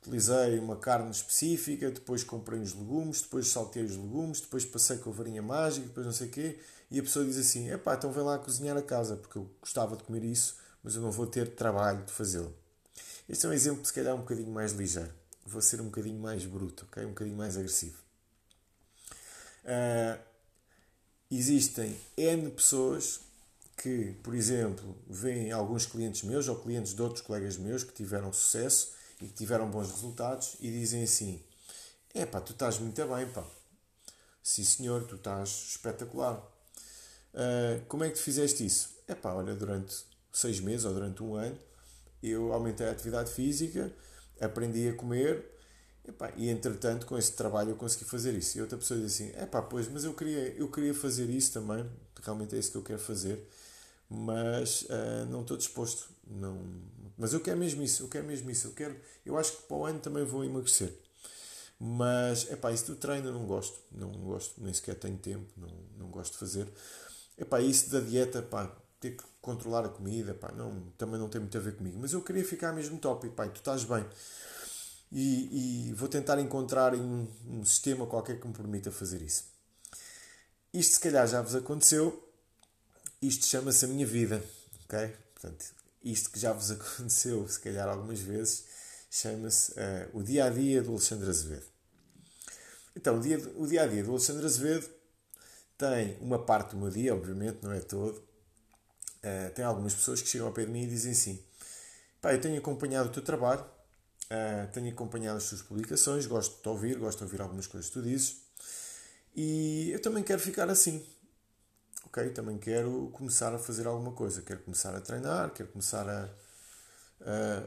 utilizei 0.00 0.58
uma 0.58 0.76
carne 0.76 1.10
específica, 1.10 1.90
depois 1.90 2.24
comprei 2.24 2.60
os 2.60 2.72
legumes, 2.74 3.20
depois 3.22 3.48
saltei 3.48 3.84
os 3.84 3.96
legumes, 3.96 4.40
depois 4.40 4.64
passei 4.64 4.98
com 4.98 5.10
a 5.10 5.12
varinha 5.12 5.42
mágica, 5.42 5.86
depois 5.86 6.06
não 6.06 6.12
sei 6.12 6.28
o 6.28 6.30
quê. 6.30 6.58
E 6.90 6.98
a 6.98 7.02
pessoa 7.02 7.24
diz 7.24 7.36
assim, 7.36 7.70
epá, 7.70 7.94
então 7.94 8.10
vem 8.12 8.24
lá 8.24 8.38
cozinhar 8.38 8.76
a 8.76 8.82
casa, 8.82 9.16
porque 9.16 9.36
eu 9.36 9.50
gostava 9.60 9.96
de 9.96 10.04
comer 10.04 10.24
isso, 10.24 10.56
mas 10.82 10.94
eu 10.94 11.02
não 11.02 11.10
vou 11.10 11.26
ter 11.26 11.54
trabalho 11.54 12.02
de 12.04 12.12
fazê-lo. 12.12 12.54
Este 13.28 13.44
é 13.44 13.48
um 13.50 13.52
exemplo, 13.52 13.84
se 13.84 13.92
calhar, 13.92 14.14
um 14.14 14.20
bocadinho 14.20 14.50
mais 14.50 14.72
ligeiro. 14.72 15.12
Vou 15.48 15.62
ser 15.62 15.80
um 15.80 15.86
bocadinho 15.86 16.20
mais 16.20 16.44
bruto, 16.44 16.84
ok? 16.84 17.04
Um 17.06 17.08
bocadinho 17.08 17.36
mais 17.36 17.56
agressivo. 17.56 17.96
Uh, 19.64 20.22
existem 21.30 21.98
N 22.18 22.50
pessoas 22.50 23.20
que, 23.78 24.12
por 24.22 24.34
exemplo, 24.34 24.94
veem 25.08 25.50
alguns 25.50 25.86
clientes 25.86 26.22
meus 26.22 26.48
ou 26.48 26.56
clientes 26.56 26.94
de 26.94 27.00
outros 27.00 27.22
colegas 27.22 27.56
meus 27.56 27.82
que 27.82 27.94
tiveram 27.94 28.30
sucesso 28.30 28.92
e 29.22 29.26
que 29.26 29.32
tiveram 29.32 29.70
bons 29.70 29.90
resultados 29.90 30.56
e 30.60 30.70
dizem 30.70 31.04
assim: 31.04 31.42
É 32.14 32.26
pá, 32.26 32.42
tu 32.42 32.52
estás 32.52 32.78
muito 32.78 33.02
bem, 33.06 33.26
pá. 33.30 33.42
Sim, 34.42 34.64
senhor, 34.64 35.04
tu 35.04 35.16
estás 35.16 35.48
espetacular. 35.70 36.36
Uh, 37.32 37.84
como 37.86 38.04
é 38.04 38.10
que 38.10 38.16
tu 38.16 38.22
fizeste 38.22 38.66
isso? 38.66 38.90
É 39.06 39.14
pá, 39.14 39.32
olha, 39.32 39.54
durante 39.54 39.96
seis 40.30 40.60
meses 40.60 40.84
ou 40.84 40.92
durante 40.92 41.22
um 41.22 41.36
ano 41.36 41.58
eu 42.22 42.52
aumentei 42.52 42.86
a 42.86 42.90
atividade 42.90 43.30
física, 43.30 43.90
aprendi 44.40 44.88
a 44.88 44.94
comer 44.94 45.44
Epá, 46.08 46.32
e 46.38 46.48
entretanto, 46.48 47.04
com 47.04 47.18
esse 47.18 47.32
trabalho 47.32 47.70
eu 47.70 47.76
consegui 47.76 48.04
fazer 48.06 48.32
isso. 48.34 48.56
E 48.56 48.62
outra 48.62 48.78
pessoa 48.78 48.98
diz 48.98 49.12
assim: 49.12 49.30
é 49.34 49.44
pá, 49.44 49.60
pois, 49.60 49.88
mas 49.88 50.04
eu 50.04 50.14
queria, 50.14 50.54
eu 50.56 50.70
queria 50.70 50.94
fazer 50.94 51.28
isso 51.28 51.52
também, 51.52 51.84
realmente 52.22 52.56
é 52.56 52.58
isso 52.58 52.70
que 52.72 52.78
eu 52.78 52.82
quero 52.82 52.98
fazer, 52.98 53.46
mas 54.08 54.82
uh, 54.82 55.26
não 55.30 55.42
estou 55.42 55.56
disposto. 55.56 56.08
Não, 56.26 56.58
mas 57.18 57.34
eu 57.34 57.40
quero 57.40 57.58
mesmo 57.58 57.82
isso, 57.82 58.04
eu 58.04 58.08
quero 58.08 58.26
mesmo 58.26 58.50
isso. 58.50 58.68
Eu, 58.68 58.72
quero, 58.72 58.96
eu 59.24 59.36
acho 59.36 59.52
que 59.52 59.62
para 59.64 59.76
o 59.76 59.84
ano 59.84 60.00
também 60.00 60.24
vou 60.24 60.44
emagrecer. 60.44 60.94
Mas, 61.78 62.50
é 62.50 62.56
pá, 62.56 62.72
isso 62.72 62.86
do 62.86 62.96
treino 62.96 63.28
eu 63.28 63.32
não 63.32 63.46
gosto, 63.46 63.78
não 63.92 64.10
gosto, 64.10 64.60
nem 64.60 64.72
sequer 64.74 64.94
tenho 64.96 65.16
tempo, 65.18 65.46
não, 65.56 65.68
não 65.98 66.10
gosto 66.10 66.32
de 66.32 66.38
fazer. 66.38 66.66
É 67.36 67.44
pá, 67.44 67.60
isso 67.60 67.90
da 67.90 68.00
dieta, 68.00 68.42
pá, 68.42 68.74
ter 68.98 69.16
que 69.16 69.24
controlar 69.40 69.84
a 69.84 69.88
comida, 69.88 70.34
pá, 70.34 70.52
não, 70.52 70.90
também 70.98 71.18
não 71.18 71.28
tem 71.28 71.40
muito 71.40 71.56
a 71.56 71.60
ver 71.60 71.76
comigo. 71.76 71.98
Mas 72.00 72.12
eu 72.12 72.22
queria 72.22 72.44
ficar 72.44 72.72
mesmo 72.72 72.98
top, 72.98 73.28
pá, 73.30 73.46
tu 73.48 73.58
estás 73.58 73.84
bem 73.84 74.04
e, 75.10 75.88
e 75.88 75.92
vou 75.94 76.08
tentar 76.08 76.38
encontrar 76.38 76.94
um, 76.94 77.26
um 77.46 77.64
sistema 77.64 78.06
qualquer 78.06 78.40
que 78.40 78.46
me 78.46 78.52
permita 78.52 78.90
fazer 78.90 79.22
isso. 79.22 79.44
Isto 80.72 80.94
se 80.94 81.00
calhar 81.00 81.26
já 81.26 81.40
vos 81.40 81.54
aconteceu, 81.54 82.28
isto 83.22 83.46
chama-se 83.46 83.84
a 83.84 83.88
minha 83.88 84.06
vida, 84.06 84.44
ok? 84.84 85.16
Portanto, 85.34 85.64
isto 86.02 86.30
que 86.30 86.38
já 86.38 86.52
vos 86.52 86.70
aconteceu, 86.72 87.48
se 87.48 87.58
calhar 87.60 87.88
algumas 87.88 88.20
vezes, 88.20 88.64
chama-se 89.10 89.72
uh, 89.72 90.10
o 90.12 90.22
dia 90.22 90.44
a 90.44 90.50
dia 90.50 90.82
do 90.82 90.90
Alexandre 90.92 91.28
Azevedo. 91.28 91.66
Então, 92.94 93.18
o 93.18 93.20
dia, 93.20 93.38
o 93.56 93.66
dia 93.66 93.82
a 93.84 93.86
dia 93.86 94.04
do 94.04 94.10
Alexandre 94.10 94.44
Azevedo 94.44 94.88
tem 95.78 96.18
uma 96.20 96.44
parte 96.44 96.72
do 96.72 96.78
meu 96.78 96.90
dia, 96.90 97.14
obviamente, 97.14 97.62
não 97.62 97.72
é 97.72 97.80
todo. 97.80 98.22
Uh, 99.18 99.52
tem 99.54 99.64
algumas 99.64 99.94
pessoas 99.94 100.22
que 100.22 100.28
chegam 100.28 100.46
ao 100.46 100.52
pé 100.52 100.64
de 100.64 100.70
mim 100.70 100.84
e 100.84 100.86
dizem 100.86 101.12
assim: 101.12 101.42
pá, 102.20 102.32
eu 102.32 102.40
tenho 102.40 102.58
acompanhado 102.58 103.08
o 103.08 103.12
teu 103.12 103.22
trabalho, 103.22 103.64
Uh, 104.28 104.70
tenho 104.72 104.90
acompanhado 104.90 105.38
as 105.38 105.48
tuas 105.48 105.62
publicações, 105.62 106.26
gosto 106.26 106.56
de 106.56 106.62
te 106.62 106.68
ouvir, 106.68 106.98
gosto 106.98 107.18
de 107.18 107.24
ouvir 107.24 107.40
algumas 107.40 107.66
coisas 107.66 107.88
que 107.88 107.94
tu 107.94 108.02
dizes. 108.02 108.42
E 109.34 109.90
eu 109.90 110.02
também 110.02 110.22
quero 110.22 110.38
ficar 110.38 110.68
assim. 110.68 111.04
Ok? 112.04 112.28
Também 112.30 112.58
quero 112.58 113.08
começar 113.14 113.54
a 113.54 113.58
fazer 113.58 113.86
alguma 113.86 114.12
coisa. 114.12 114.42
Quero 114.42 114.60
começar 114.60 114.94
a 114.94 115.00
treinar, 115.00 115.50
quero 115.52 115.70
começar 115.70 116.06
a, 116.06 116.28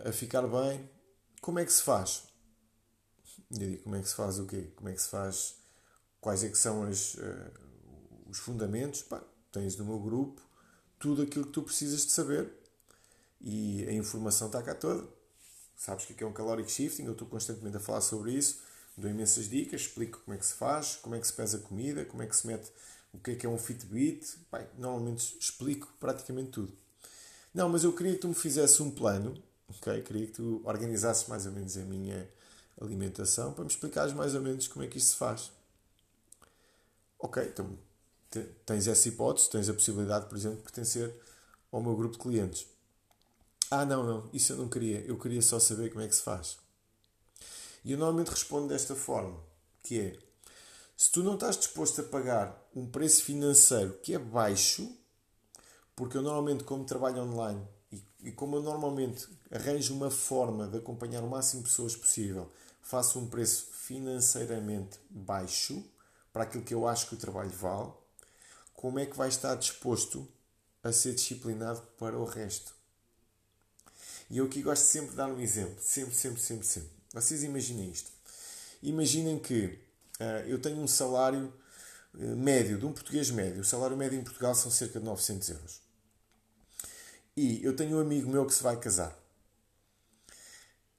a, 0.06 0.10
a 0.10 0.12
ficar 0.12 0.44
bem. 0.44 0.88
Como 1.42 1.58
é 1.58 1.66
que 1.66 1.74
se 1.74 1.82
faz? 1.82 2.26
Eu 3.52 3.58
digo, 3.58 3.84
como 3.84 3.96
é 3.96 4.02
que 4.02 4.10
se 4.10 4.16
faz 4.16 4.38
o 4.38 4.46
quê? 4.46 4.72
Como 4.76 4.90
é 4.90 4.94
que 4.94 5.02
se 5.02 5.10
faz? 5.10 5.56
Quais 6.20 6.44
é 6.44 6.50
que 6.50 6.58
são 6.58 6.84
as, 6.84 7.16
uh, 7.16 7.52
os 8.30 8.38
fundamentos? 8.38 9.02
Pá, 9.02 9.20
tens 9.52 9.76
no 9.78 9.86
meu 9.86 10.00
grupo 10.00 10.40
tudo 11.02 11.24
aquilo 11.24 11.46
que 11.46 11.52
tu 11.52 11.64
precisas 11.64 12.06
de 12.06 12.12
saber 12.12 12.50
e 13.42 13.86
a 13.90 13.94
informação 13.94 14.48
está 14.48 14.62
cá 14.62 14.76
toda 14.76 15.06
Sabes 15.82 16.08
o 16.08 16.14
que 16.14 16.24
é 16.24 16.28
um 16.28 16.32
caloric 16.32 16.72
shifting? 16.72 17.06
Eu 17.06 17.14
estou 17.14 17.28
constantemente 17.28 17.76
a 17.76 17.80
falar 17.80 18.02
sobre 18.02 18.34
isso, 18.34 18.60
dou 18.96 19.10
imensas 19.10 19.50
dicas, 19.50 19.82
explico 19.82 20.22
como 20.24 20.36
é 20.36 20.38
que 20.38 20.46
se 20.46 20.54
faz, 20.54 20.98
como 20.98 21.16
é 21.16 21.20
que 21.20 21.26
se 21.26 21.34
pesa 21.34 21.58
a 21.58 21.60
comida, 21.60 22.06
como 22.06 22.22
é 22.22 22.28
que 22.28 22.36
se 22.36 22.46
mete 22.46 22.72
o 23.12 23.18
que 23.18 23.32
é 23.32 23.36
que 23.36 23.48
é 23.48 23.50
um 23.50 23.58
Fitbit. 23.58 24.38
Normalmente 24.78 25.36
explico 25.40 25.92
praticamente 26.00 26.52
tudo. 26.52 26.72
Não, 27.52 27.68
mas 27.68 27.84
eu 27.84 27.92
queria 27.94 28.14
que 28.14 28.20
tu 28.20 28.28
me 28.28 28.36
fizesse 28.36 28.84
um 28.84 28.92
plano, 28.92 29.42
ok? 29.68 30.04
Queria 30.04 30.28
que 30.28 30.34
tu 30.34 30.62
organizasses 30.64 31.28
mais 31.28 31.48
ou 31.48 31.52
menos 31.52 31.76
a 31.76 31.82
minha 31.82 32.30
alimentação 32.80 33.52
para 33.52 33.64
me 33.64 33.72
explicares 33.72 34.14
mais 34.14 34.36
ou 34.36 34.42
menos 34.42 34.68
como 34.68 34.86
é 34.86 34.88
que 34.88 35.00
isso 35.00 35.14
se 35.14 35.16
faz. 35.16 35.52
Ok, 37.18 37.44
então 37.44 37.76
tens 38.66 38.88
essa 38.88 39.08
hipótese, 39.08 39.50
tens 39.50 39.70
a 39.70 39.74
possibilidade, 39.74 40.28
por 40.28 40.38
exemplo, 40.38 40.58
de 40.58 40.64
pertencer 40.64 41.14
ao 41.72 41.82
meu 41.82 41.96
grupo 41.96 42.18
de 42.18 42.24
clientes. 42.24 42.68
Ah, 43.70 43.86
não, 43.86 44.04
não, 44.04 44.30
isso 44.34 44.54
eu 44.54 44.58
não 44.58 44.68
queria. 44.68 45.02
Eu 45.02 45.18
queria 45.18 45.42
só 45.42 45.60
saber 45.60 45.90
como 45.90 46.04
é 46.04 46.08
que 46.08 46.16
se 46.16 46.22
faz. 46.22 46.58
E 47.84 47.94
eu 47.94 47.98
normalmente 47.98 48.30
respondo 48.30 48.68
desta 48.68 48.96
forma, 48.96 49.40
que 49.82 50.00
é, 50.00 50.20
se 50.96 51.12
tu 51.12 51.24
não 51.24 51.34
estás 51.34 51.58
disposto 51.58 52.02
a 52.02 52.04
pagar 52.04 52.70
um 52.76 52.86
preço 52.86 53.24
financeiro 53.24 53.98
que 54.04 54.14
é 54.14 54.20
baixo, 54.20 54.96
porque 55.96 56.18
eu 56.18 56.22
normalmente, 56.22 56.64
como 56.64 56.86
trabalho 56.86 57.24
online 57.24 57.66
e, 57.92 58.04
e 58.26 58.32
como 58.32 58.58
eu 58.58 58.62
normalmente 58.62 59.28
arranjo 59.50 59.96
uma 59.96 60.12
forma 60.12 60.68
de 60.68 60.78
acompanhar 60.78 61.24
o 61.24 61.30
máximo 61.30 61.64
de 61.64 61.70
pessoas 61.70 61.96
possível, 61.96 62.52
faço 62.82 63.20
um 63.20 63.28
preço 63.28 63.68
financeiramente 63.72 65.00
baixo 65.10 65.84
para 66.32 66.44
aquilo 66.44 66.64
que 66.64 66.74
eu 66.74 66.88
acho 66.88 67.08
que 67.08 67.16
o 67.16 67.18
trabalho 67.18 67.50
vale, 67.50 67.92
como 68.82 68.98
é 68.98 69.06
que 69.06 69.16
vais 69.16 69.36
estar 69.36 69.54
disposto 69.54 70.28
a 70.84 70.92
ser 70.92 71.14
disciplinado 71.14 71.80
para 72.00 72.18
o 72.18 72.26
resto? 72.26 72.74
E 74.28 74.40
eu 74.40 74.46
aqui 74.46 74.64
gosto 74.64 74.82
sempre 74.82 75.12
de 75.12 75.18
dar 75.18 75.28
um 75.28 75.40
exemplo. 75.40 75.76
Sempre, 75.80 76.16
sempre, 76.16 76.42
sempre, 76.42 76.66
sempre. 76.66 76.90
Vocês 77.14 77.44
imaginem 77.44 77.92
isto. 77.92 78.10
Imaginem 78.82 79.38
que 79.38 79.78
uh, 80.20 80.48
eu 80.48 80.60
tenho 80.60 80.78
um 80.78 80.88
salário 80.88 81.54
uh, 82.16 82.36
médio, 82.36 82.80
de 82.80 82.86
um 82.88 82.92
português 82.92 83.30
médio. 83.30 83.62
O 83.62 83.64
salário 83.64 83.96
médio 83.96 84.18
em 84.18 84.24
Portugal 84.24 84.56
são 84.56 84.72
cerca 84.72 85.00
de 85.00 85.06
900 85.06 85.50
euros. 85.50 85.82
E 87.38 87.64
eu 87.64 87.76
tenho 87.76 87.98
um 87.98 88.02
amigo 88.02 88.32
meu 88.32 88.48
que 88.48 88.54
se 88.54 88.64
vai 88.64 88.80
casar. 88.80 89.16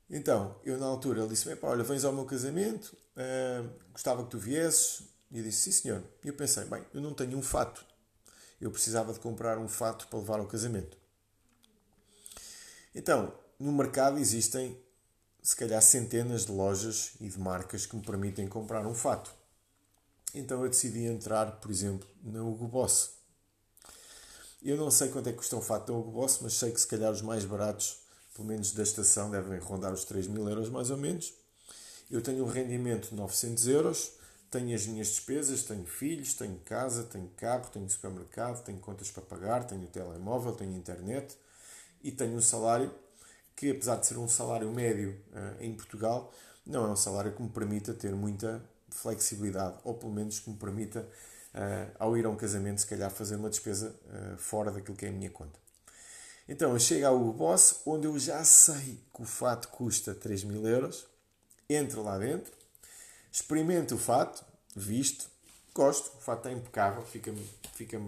Então, 0.08 0.54
eu 0.62 0.78
na 0.78 0.86
altura, 0.86 1.22
ele 1.22 1.30
disse-me, 1.30 1.58
olha, 1.62 1.82
vens 1.82 2.04
ao 2.04 2.12
meu 2.12 2.26
casamento, 2.26 2.96
uh, 3.16 3.68
gostava 3.92 4.22
que 4.22 4.30
tu 4.30 4.38
viesses. 4.38 5.11
E 5.32 5.38
eu 5.38 5.44
disse, 5.44 5.72
sim 5.72 5.72
senhor. 5.72 6.04
E 6.22 6.28
eu 6.28 6.34
pensei, 6.34 6.64
bem, 6.66 6.84
eu 6.92 7.00
não 7.00 7.14
tenho 7.14 7.36
um 7.36 7.42
fato. 7.42 7.84
Eu 8.60 8.70
precisava 8.70 9.12
de 9.12 9.18
comprar 9.18 9.58
um 9.58 9.66
fato 9.66 10.06
para 10.06 10.18
levar 10.18 10.38
ao 10.38 10.46
casamento. 10.46 10.96
Então, 12.94 13.34
no 13.58 13.72
mercado 13.72 14.18
existem 14.18 14.78
se 15.42 15.56
calhar 15.56 15.82
centenas 15.82 16.46
de 16.46 16.52
lojas 16.52 17.12
e 17.20 17.28
de 17.28 17.38
marcas 17.38 17.86
que 17.86 17.96
me 17.96 18.02
permitem 18.02 18.46
comprar 18.46 18.86
um 18.86 18.94
fato. 18.94 19.34
Então 20.34 20.62
eu 20.62 20.68
decidi 20.68 21.04
entrar, 21.04 21.60
por 21.60 21.70
exemplo, 21.70 22.08
na 22.22 22.42
Hugo 22.42 22.68
Boss. 22.68 23.10
Eu 24.62 24.76
não 24.76 24.90
sei 24.90 25.08
quanto 25.08 25.28
é 25.28 25.32
que 25.32 25.38
custa 25.38 25.56
um 25.56 25.60
fato 25.60 25.86
da 25.86 25.98
Hugo 25.98 26.12
Boss, 26.12 26.38
mas 26.40 26.54
sei 26.54 26.70
que 26.70 26.80
se 26.80 26.86
calhar 26.86 27.10
os 27.10 27.20
mais 27.20 27.44
baratos, 27.44 27.98
pelo 28.34 28.46
menos 28.46 28.72
da 28.72 28.82
estação, 28.82 29.30
devem 29.30 29.58
rondar 29.58 29.92
os 29.92 30.04
3 30.04 30.28
mil 30.28 30.48
euros 30.48 30.68
mais 30.70 30.90
ou 30.90 30.96
menos. 30.96 31.34
Eu 32.10 32.22
tenho 32.22 32.44
um 32.44 32.48
rendimento 32.48 33.10
de 33.10 33.16
900 33.16 33.66
euros, 33.66 34.12
tenho 34.52 34.74
as 34.74 34.86
minhas 34.86 35.08
despesas, 35.08 35.62
tenho 35.62 35.86
filhos, 35.86 36.34
tenho 36.34 36.58
casa, 36.58 37.04
tenho 37.04 37.26
carro, 37.38 37.70
tenho 37.72 37.88
supermercado, 37.88 38.62
tenho 38.62 38.78
contas 38.78 39.10
para 39.10 39.22
pagar, 39.22 39.64
tenho 39.64 39.86
telemóvel, 39.86 40.52
tenho 40.52 40.76
internet, 40.76 41.34
e 42.04 42.12
tenho 42.12 42.36
um 42.36 42.40
salário 42.40 42.94
que, 43.56 43.70
apesar 43.70 43.96
de 43.96 44.06
ser 44.06 44.18
um 44.18 44.28
salário 44.28 44.70
médio 44.70 45.18
uh, 45.30 45.62
em 45.62 45.72
Portugal, 45.72 46.30
não 46.66 46.84
é 46.84 46.90
um 46.90 46.96
salário 46.96 47.32
que 47.32 47.42
me 47.42 47.48
permita 47.48 47.94
ter 47.94 48.14
muita 48.14 48.62
flexibilidade, 48.90 49.78
ou 49.84 49.94
pelo 49.94 50.12
menos 50.12 50.38
que 50.38 50.50
me 50.50 50.56
permita, 50.56 51.00
uh, 51.00 51.96
ao 51.98 52.14
ir 52.14 52.26
a 52.26 52.28
um 52.28 52.36
casamento, 52.36 52.82
se 52.82 52.86
calhar 52.86 53.10
fazer 53.10 53.36
uma 53.36 53.48
despesa 53.48 53.96
uh, 54.04 54.36
fora 54.36 54.70
daquilo 54.70 54.96
que 54.96 55.06
é 55.06 55.08
a 55.08 55.12
minha 55.12 55.30
conta. 55.30 55.58
Então 56.46 56.72
eu 56.72 56.78
chego 56.78 57.06
ao 57.06 57.32
Boss, 57.32 57.80
onde 57.86 58.06
eu 58.06 58.18
já 58.18 58.44
sei 58.44 59.00
que 59.14 59.22
o 59.22 59.24
fato 59.24 59.68
custa 59.68 60.14
3 60.14 60.44
mil 60.44 60.66
euros, 60.66 61.06
entro 61.70 62.02
lá 62.02 62.18
dentro, 62.18 62.52
experimento 63.32 63.94
o 63.94 63.98
fato, 63.98 64.44
visto, 64.76 65.28
gosto, 65.74 66.14
o 66.16 66.20
fato 66.20 66.40
está 66.40 66.52
impecável, 66.52 67.02
fica-me 67.02 67.48
fica, 67.72 68.00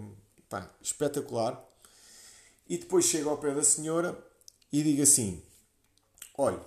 espetacular. 0.83 1.65
E 2.69 2.79
depois 2.79 3.07
chego 3.07 3.31
ao 3.31 3.39
pé 3.39 3.55
da 3.55 3.63
senhora 3.63 4.17
e 4.71 4.83
digo 4.83 5.03
assim: 5.03 5.43
Olha, 6.37 6.61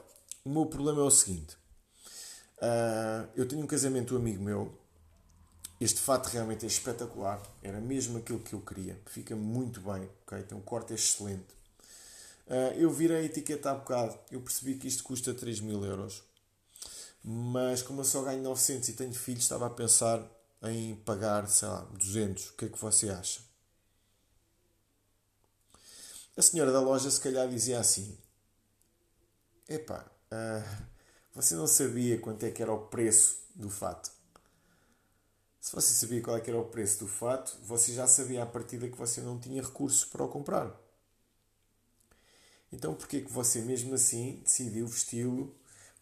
o 0.44 0.50
meu 0.50 0.66
problema 0.66 1.02
é 1.02 1.04
o 1.04 1.12
seguinte. 1.12 1.56
Uh, 2.58 3.30
eu 3.36 3.48
tenho 3.48 3.62
um 3.62 3.68
casamento 3.68 4.16
um 4.16 4.18
amigo 4.18 4.42
meu 4.42 4.76
Este 5.80 6.02
fato 6.02 6.28
realmente 6.28 6.66
é 6.66 6.68
espetacular. 6.68 7.42
Era 7.62 7.80
mesmo 7.80 8.18
aquilo 8.18 8.40
que 8.40 8.54
eu 8.54 8.62
queria. 8.62 9.00
Fica 9.06 9.36
muito 9.36 9.80
bem. 9.82 10.10
Okay? 10.26 10.44
Tem 10.44 10.58
um 10.58 10.62
corte 10.62 10.94
excelente. 10.94 11.54
Uh, 12.48 12.74
eu 12.78 12.90
virei 12.92 13.18
a 13.18 13.24
etiqueta 13.24 13.72
há 13.72 13.76
bocado. 13.76 14.18
Eu 14.32 14.42
percebi 14.42 14.76
que 14.76 14.88
isto 14.88 15.04
custa 15.04 15.34
3 15.34 15.60
mil 15.60 15.84
euros. 15.84 16.24
Mas 17.24 17.81
como 17.81 18.01
eu 18.01 18.05
só 18.05 18.24
ganho 18.24 18.41
900 18.41 18.89
e 18.89 18.93
tenho 18.93 19.13
filhos, 19.13 19.43
estava 19.43 19.67
a 19.67 19.69
pensar 19.69 20.25
em 20.63 20.95
pagar, 20.95 21.47
sei 21.47 21.67
lá, 21.67 21.81
200. 21.93 22.50
O 22.50 22.53
que 22.53 22.65
é 22.65 22.69
que 22.69 22.79
você 22.79 23.09
acha? 23.09 23.41
A 26.36 26.41
senhora 26.41 26.71
da 26.71 26.79
loja 26.79 27.09
se 27.09 27.19
calhar 27.19 27.50
dizia 27.50 27.79
assim: 27.79 28.17
Epá, 29.67 30.05
uh, 30.31 30.88
você 31.33 31.55
não 31.55 31.67
sabia 31.67 32.19
quanto 32.19 32.45
é 32.45 32.51
que 32.51 32.62
era 32.62 32.71
o 32.71 32.88
preço 32.88 33.39
do 33.55 33.69
fato. 33.69 34.12
Se 35.59 35.75
você 35.75 35.93
sabia 35.93 36.21
qual 36.21 36.38
é 36.38 36.39
que 36.39 36.50
era 36.50 36.59
o 36.59 36.69
preço 36.69 37.00
do 37.00 37.07
fato, 37.07 37.59
você 37.63 37.93
já 37.93 38.07
sabia 38.07 38.43
à 38.43 38.45
partida 38.45 38.88
que 38.88 38.95
você 38.95 39.19
não 39.19 39.38
tinha 39.38 39.62
recursos 39.62 40.05
para 40.05 40.24
o 40.24 40.29
comprar. 40.29 40.74
Então 42.71 42.93
porquê 42.93 43.21
que 43.21 43.31
você 43.31 43.62
mesmo 43.62 43.93
assim 43.95 44.39
decidiu 44.43 44.88
vesti-lo? 44.88 45.53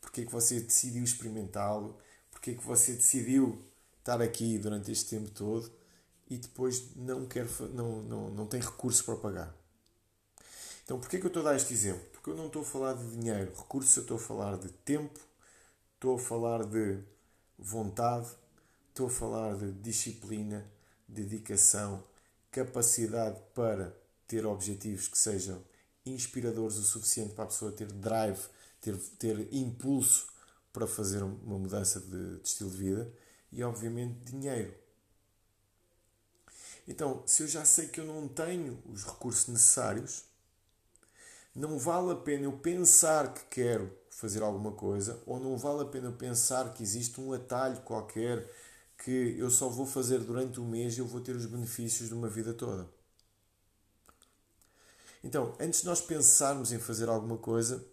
Porquê 0.05 0.23
que 0.23 0.31
você 0.31 0.59
decidiu 0.59 1.03
experimentá-lo? 1.03 1.97
Porquê 2.29 2.53
que 2.53 2.63
você 2.63 2.93
decidiu 2.93 3.59
estar 3.97 4.21
aqui 4.21 4.59
durante 4.59 4.91
este 4.91 5.09
tempo 5.09 5.31
todo 5.31 5.71
e 6.29 6.37
depois 6.37 6.95
não, 6.95 7.25
quer, 7.25 7.47
não, 7.73 8.03
não, 8.03 8.29
não 8.29 8.45
tem 8.45 8.61
recursos 8.61 9.01
para 9.01 9.15
pagar? 9.15 9.55
Então 10.83 10.99
porquê 10.99 11.17
que 11.17 11.25
eu 11.25 11.29
estou 11.29 11.41
a 11.41 11.45
dar 11.45 11.55
este 11.55 11.73
exemplo? 11.73 12.05
Porque 12.11 12.29
eu 12.29 12.35
não 12.35 12.45
estou 12.45 12.61
a 12.61 12.65
falar 12.65 12.93
de 12.93 13.17
dinheiro, 13.17 13.51
recursos, 13.57 13.97
eu 13.97 14.03
estou 14.03 14.17
a 14.17 14.19
falar 14.19 14.57
de 14.59 14.69
tempo, 14.69 15.19
estou 15.95 16.15
a 16.15 16.19
falar 16.19 16.63
de 16.65 16.99
vontade, 17.57 18.29
estou 18.89 19.07
a 19.07 19.09
falar 19.09 19.55
de 19.55 19.71
disciplina, 19.71 20.63
dedicação, 21.07 22.03
capacidade 22.51 23.39
para 23.55 23.91
ter 24.27 24.45
objetivos 24.45 25.07
que 25.07 25.17
sejam 25.17 25.63
inspiradores 26.05 26.77
o 26.77 26.83
suficiente 26.83 27.33
para 27.33 27.45
a 27.45 27.47
pessoa 27.47 27.71
ter 27.71 27.91
drive, 27.91 28.39
ter, 28.85 28.97
ter 29.17 29.53
impulso 29.53 30.27
para 30.71 30.85
fazer 30.85 31.23
uma 31.23 31.57
mudança 31.57 31.99
de, 31.99 32.39
de 32.39 32.47
estilo 32.47 32.69
de 32.69 32.77
vida 32.77 33.13
e, 33.51 33.63
obviamente, 33.63 34.19
dinheiro. 34.25 34.73
Então, 36.87 37.23
se 37.25 37.41
eu 37.41 37.47
já 37.47 37.65
sei 37.65 37.87
que 37.87 37.99
eu 37.99 38.05
não 38.05 38.27
tenho 38.27 38.81
os 38.85 39.03
recursos 39.03 39.47
necessários, 39.47 40.23
não 41.55 41.79
vale 41.79 42.11
a 42.11 42.15
pena 42.15 42.43
eu 42.43 42.53
pensar 42.53 43.33
que 43.33 43.45
quero 43.45 43.91
fazer 44.09 44.43
alguma 44.43 44.71
coisa, 44.73 45.21
ou 45.25 45.39
não 45.39 45.57
vale 45.57 45.81
a 45.81 45.85
pena 45.85 46.09
eu 46.09 46.13
pensar 46.13 46.73
que 46.73 46.83
existe 46.83 47.19
um 47.19 47.33
atalho 47.33 47.81
qualquer 47.81 48.47
que 48.97 49.35
eu 49.37 49.49
só 49.49 49.67
vou 49.67 49.85
fazer 49.85 50.19
durante 50.19 50.59
um 50.59 50.67
mês 50.67 50.95
e 50.95 50.99
eu 50.99 51.07
vou 51.07 51.21
ter 51.21 51.35
os 51.35 51.45
benefícios 51.45 52.09
de 52.09 52.13
uma 52.13 52.29
vida 52.29 52.53
toda. 52.53 52.87
Então, 55.23 55.55
antes 55.59 55.81
de 55.81 55.87
nós 55.87 56.01
pensarmos 56.01 56.71
em 56.71 56.79
fazer 56.79 57.09
alguma 57.09 57.37
coisa, 57.37 57.83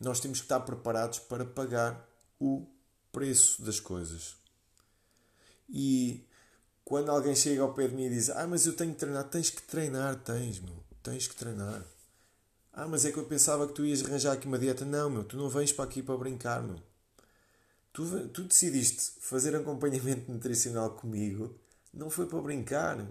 nós 0.00 0.20
temos 0.20 0.38
que 0.38 0.44
estar 0.44 0.60
preparados 0.60 1.18
para 1.18 1.44
pagar 1.44 2.08
o 2.40 2.66
preço 3.10 3.62
das 3.62 3.78
coisas. 3.78 4.36
E 5.68 6.26
quando 6.84 7.10
alguém 7.10 7.34
chega 7.34 7.62
ao 7.62 7.72
pé 7.72 7.88
de 7.88 7.94
mim 7.94 8.04
e 8.04 8.10
diz: 8.10 8.30
Ah, 8.30 8.46
mas 8.46 8.66
eu 8.66 8.74
tenho 8.74 8.92
que 8.92 8.98
treinar, 8.98 9.24
tens 9.24 9.50
que 9.50 9.62
treinar, 9.62 10.16
tens, 10.16 10.60
meu, 10.60 10.76
tens 11.02 11.26
que 11.26 11.34
treinar. 11.34 11.84
Ah, 12.72 12.88
mas 12.88 13.04
é 13.04 13.12
que 13.12 13.18
eu 13.18 13.24
pensava 13.24 13.66
que 13.66 13.74
tu 13.74 13.84
ias 13.84 14.02
arranjar 14.04 14.32
aqui 14.32 14.46
uma 14.46 14.58
dieta. 14.58 14.84
Não, 14.84 15.10
meu, 15.10 15.24
tu 15.24 15.36
não 15.36 15.48
vens 15.48 15.72
para 15.72 15.84
aqui 15.84 16.02
para 16.02 16.16
brincar, 16.16 16.62
meu. 16.62 16.80
Tu, 17.92 18.28
tu 18.28 18.44
decidiste 18.44 19.12
fazer 19.20 19.54
acompanhamento 19.54 20.32
nutricional 20.32 20.90
comigo, 20.90 21.54
não 21.92 22.08
foi 22.08 22.26
para 22.26 22.40
brincar. 22.40 23.06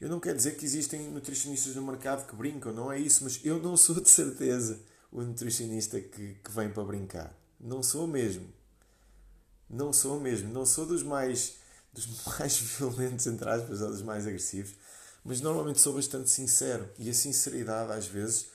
Eu 0.00 0.08
não 0.08 0.18
quero 0.18 0.36
dizer 0.36 0.56
que 0.56 0.64
existem 0.64 1.10
nutricionistas 1.10 1.74
no 1.76 1.82
mercado 1.82 2.26
que 2.26 2.34
brincam, 2.34 2.72
não 2.72 2.90
é 2.90 2.98
isso, 2.98 3.22
mas 3.22 3.38
eu 3.44 3.60
não 3.60 3.76
sou 3.76 4.00
de 4.00 4.08
certeza 4.08 4.80
o 5.12 5.20
nutricionista 5.20 6.00
que, 6.00 6.34
que 6.34 6.50
vem 6.50 6.70
para 6.70 6.84
brincar. 6.84 7.34
Não 7.60 7.82
sou 7.82 8.06
mesmo. 8.06 8.48
Não 9.68 9.92
sou 9.92 10.18
mesmo. 10.18 10.50
Não 10.52 10.64
sou 10.64 10.86
dos 10.86 11.02
mais, 11.02 11.58
dos 11.92 12.06
mais 12.24 12.58
violentos, 12.58 13.26
entre 13.26 13.48
aspas, 13.48 13.82
ou 13.82 13.90
dos 13.90 14.00
mais 14.00 14.26
agressivos, 14.26 14.74
mas 15.22 15.42
normalmente 15.42 15.80
sou 15.80 15.92
bastante 15.92 16.30
sincero. 16.30 16.88
E 16.98 17.10
a 17.10 17.14
sinceridade, 17.14 17.92
às 17.92 18.06
vezes, 18.06 18.46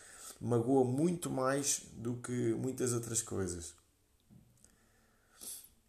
magoa 0.41 0.83
muito 0.83 1.29
mais 1.29 1.81
do 1.93 2.15
que 2.15 2.55
muitas 2.55 2.91
outras 2.91 3.21
coisas. 3.21 3.75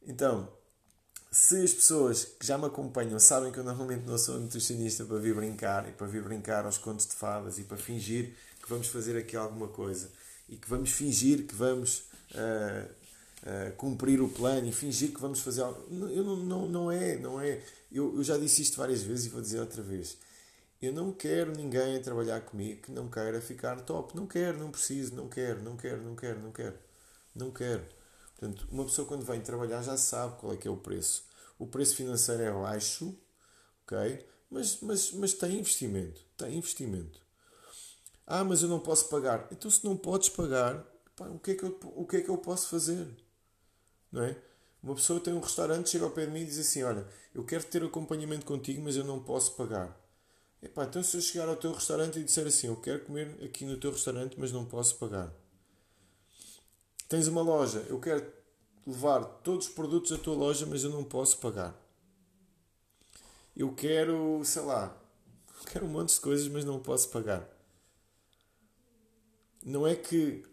Então, 0.02 0.52
se 1.30 1.62
as 1.62 1.72
pessoas 1.72 2.24
que 2.24 2.46
já 2.46 2.56
me 2.56 2.66
acompanham 2.66 3.18
sabem 3.18 3.52
que 3.52 3.58
eu 3.58 3.64
normalmente 3.64 4.06
não 4.06 4.16
sou 4.16 4.38
nutricionista 4.38 5.04
para 5.04 5.18
vir 5.18 5.34
brincar 5.34 5.88
e 5.88 5.92
para 5.92 6.06
vir 6.06 6.22
brincar 6.22 6.64
aos 6.64 6.78
contos 6.78 7.06
de 7.06 7.14
fadas 7.14 7.58
e 7.58 7.64
para 7.64 7.76
fingir 7.76 8.32
que 8.62 8.68
vamos 8.68 8.88
fazer 8.88 9.16
aqui 9.16 9.36
alguma 9.36 9.68
coisa 9.68 10.10
e 10.48 10.56
que 10.56 10.68
vamos 10.68 10.90
fingir 10.90 11.46
que 11.46 11.54
vamos 11.54 12.04
uh, 12.32 12.90
uh, 13.42 13.72
cumprir 13.76 14.20
o 14.20 14.28
plano 14.28 14.66
e 14.66 14.72
fingir 14.72 15.12
que 15.12 15.20
vamos 15.20 15.40
fazer 15.40 15.62
algo. 15.62 15.82
Eu 16.08 16.24
não, 16.24 16.36
não, 16.36 16.68
não 16.68 16.92
é, 16.92 17.16
não 17.16 17.40
é. 17.40 17.60
Eu, 17.92 18.16
eu 18.16 18.24
já 18.24 18.38
disse 18.38 18.62
isto 18.62 18.76
várias 18.76 19.02
vezes 19.02 19.26
e 19.26 19.28
vou 19.28 19.40
dizer 19.40 19.60
outra 19.60 19.82
vez. 19.82 20.16
Eu 20.80 20.92
não 20.92 21.12
quero 21.12 21.52
ninguém 21.56 21.96
a 21.96 22.00
trabalhar 22.00 22.40
comigo 22.42 22.82
que 22.82 22.92
não 22.92 23.08
queira 23.08 23.40
ficar 23.40 23.80
top. 23.80 24.14
Não 24.14 24.26
quero, 24.26 24.58
não 24.58 24.70
preciso, 24.70 25.14
não 25.14 25.28
quero, 25.28 25.62
não 25.62 25.76
quero, 25.76 26.02
não 26.02 26.14
quero, 26.14 26.40
não 26.40 26.52
quero. 26.52 26.74
Não 27.34 27.50
quero. 27.50 27.82
Portanto, 28.38 28.68
uma 28.70 28.84
pessoa 28.84 29.08
quando 29.08 29.24
vem 29.24 29.40
trabalhar 29.40 29.82
já 29.82 29.96
sabe 29.96 30.38
qual 30.38 30.52
é 30.52 30.56
que 30.56 30.68
é 30.68 30.70
o 30.70 30.76
preço. 30.76 31.24
O 31.58 31.66
preço 31.66 31.96
financeiro 31.96 32.42
é 32.42 32.52
baixo, 32.52 33.18
ok? 33.84 34.26
Mas, 34.50 34.80
mas, 34.82 35.12
mas 35.12 35.32
tem 35.32 35.58
investimento. 35.58 36.20
Tem 36.36 36.56
investimento. 36.56 37.20
Ah, 38.26 38.44
mas 38.44 38.62
eu 38.62 38.68
não 38.68 38.78
posso 38.78 39.08
pagar. 39.08 39.48
Então, 39.50 39.70
se 39.70 39.84
não 39.84 39.96
podes 39.96 40.28
pagar, 40.28 40.84
pá, 41.16 41.26
o, 41.28 41.38
que 41.38 41.52
é 41.52 41.54
que 41.54 41.64
eu, 41.64 41.78
o 41.94 42.06
que 42.06 42.16
é 42.16 42.20
que 42.20 42.28
eu 42.28 42.36
posso 42.36 42.68
fazer? 42.68 43.08
Não 44.12 44.22
é? 44.22 44.36
Uma 44.82 44.94
pessoa 44.94 45.18
tem 45.18 45.32
um 45.32 45.40
restaurante, 45.40 45.90
chega 45.90 46.04
ao 46.04 46.10
pé 46.10 46.26
de 46.26 46.32
mim 46.32 46.40
e 46.40 46.44
diz 46.46 46.58
assim: 46.58 46.82
Olha, 46.82 47.06
eu 47.34 47.44
quero 47.44 47.64
ter 47.64 47.82
acompanhamento 47.82 48.44
contigo, 48.44 48.82
mas 48.82 48.96
eu 48.96 49.04
não 49.04 49.22
posso 49.22 49.54
pagar. 49.56 49.98
Epá, 50.62 50.84
então 50.84 51.02
se 51.02 51.16
eu 51.16 51.20
chegar 51.20 51.48
ao 51.48 51.56
teu 51.56 51.72
restaurante 51.72 52.18
e 52.18 52.24
disser 52.24 52.46
assim: 52.46 52.66
Eu 52.66 52.76
quero 52.76 53.04
comer 53.04 53.36
aqui 53.42 53.64
no 53.64 53.78
teu 53.78 53.90
restaurante, 53.90 54.38
mas 54.38 54.52
não 54.52 54.64
posso 54.66 54.96
pagar. 54.96 55.32
Tens 57.08 57.28
uma 57.28 57.40
loja, 57.40 57.86
eu 57.88 58.00
quero 58.00 58.26
levar 58.84 59.24
todos 59.24 59.68
os 59.68 59.72
produtos 59.72 60.10
à 60.12 60.18
tua 60.18 60.34
loja, 60.34 60.66
mas 60.66 60.82
eu 60.82 60.90
não 60.90 61.04
posso 61.04 61.38
pagar. 61.38 61.74
Eu 63.56 63.72
quero, 63.74 64.42
sei 64.44 64.62
lá, 64.62 64.96
quero 65.70 65.86
um 65.86 65.88
monte 65.88 66.14
de 66.14 66.20
coisas, 66.20 66.48
mas 66.48 66.64
não 66.64 66.80
posso 66.80 67.08
pagar. 67.10 67.48
Não 69.62 69.86
é 69.86 69.94
que 69.94 70.44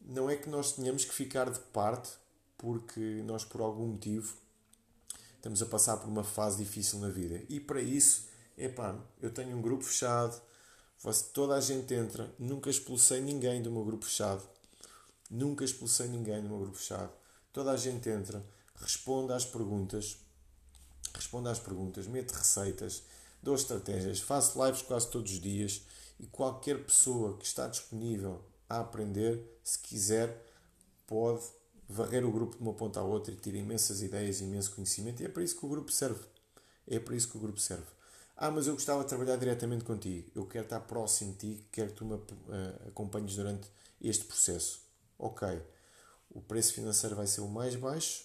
não 0.00 0.28
é 0.30 0.36
que 0.36 0.48
nós 0.48 0.72
tenhamos 0.72 1.04
que 1.04 1.12
ficar 1.12 1.50
de 1.50 1.58
parte 1.58 2.10
porque 2.56 3.22
nós 3.24 3.44
por 3.44 3.60
algum 3.60 3.88
motivo 3.88 4.34
estamos 5.36 5.62
a 5.62 5.66
passar 5.66 5.98
por 5.98 6.08
uma 6.08 6.24
fase 6.24 6.62
difícil 6.62 6.98
na 6.98 7.08
vida. 7.08 7.44
E 7.48 7.60
para 7.60 7.80
isso, 7.80 8.26
epá, 8.56 8.98
eu 9.20 9.30
tenho 9.30 9.56
um 9.56 9.62
grupo 9.62 9.84
fechado, 9.84 10.40
toda 11.32 11.54
a 11.54 11.60
gente 11.60 11.92
entra, 11.94 12.34
nunca 12.38 12.70
expulsei 12.70 13.20
ninguém 13.20 13.62
do 13.62 13.70
meu 13.70 13.84
grupo 13.84 14.04
fechado 14.04 14.42
Nunca 15.30 15.64
expulsei 15.64 16.08
ninguém 16.08 16.42
no 16.42 16.48
meu 16.48 16.58
grupo 16.60 16.76
fechado. 16.76 17.12
Toda 17.52 17.72
a 17.72 17.76
gente 17.76 18.08
entra, 18.08 18.44
responde 18.76 19.32
às 19.32 19.44
perguntas, 19.44 20.18
responde 21.14 21.48
às 21.48 21.58
perguntas, 21.58 22.06
mete 22.06 22.32
receitas, 22.32 23.02
dou 23.42 23.54
estratégias, 23.54 24.20
faço 24.20 24.64
lives 24.64 24.82
quase 24.82 25.10
todos 25.10 25.32
os 25.32 25.40
dias 25.40 25.82
e 26.18 26.26
qualquer 26.26 26.84
pessoa 26.84 27.36
que 27.36 27.44
está 27.44 27.66
disponível 27.68 28.42
a 28.68 28.80
aprender, 28.80 29.60
se 29.62 29.78
quiser, 29.78 30.44
pode 31.06 31.44
varrer 31.88 32.24
o 32.24 32.32
grupo 32.32 32.56
de 32.56 32.62
uma 32.62 32.74
ponta 32.74 33.00
à 33.00 33.02
outra 33.02 33.32
e 33.32 33.36
ter 33.36 33.54
imensas 33.54 34.02
ideias, 34.02 34.40
imenso 34.40 34.74
conhecimento. 34.74 35.22
E 35.22 35.26
é 35.26 35.28
para 35.28 35.42
isso 35.42 35.58
que 35.58 35.64
o 35.64 35.68
grupo 35.68 35.90
serve. 35.90 36.24
É 36.86 36.98
para 36.98 37.14
isso 37.14 37.28
que 37.28 37.36
o 37.36 37.40
grupo 37.40 37.60
serve. 37.60 37.86
Ah, 38.36 38.50
mas 38.50 38.66
eu 38.66 38.74
gostava 38.74 39.02
de 39.02 39.08
trabalhar 39.08 39.36
diretamente 39.36 39.84
contigo. 39.84 40.30
Eu 40.34 40.46
quero 40.46 40.64
estar 40.64 40.80
próximo 40.80 41.32
de 41.32 41.38
ti, 41.38 41.66
quero 41.72 41.90
que 41.90 41.96
tu 41.96 42.04
me 42.04 42.14
uh, 42.14 42.22
acompanhes 42.88 43.34
durante 43.34 43.68
este 44.00 44.24
processo 44.24 44.87
ok, 45.18 45.60
o 46.30 46.40
preço 46.40 46.74
financeiro 46.74 47.16
vai 47.16 47.26
ser 47.26 47.40
o 47.40 47.48
mais 47.48 47.74
baixo, 47.74 48.24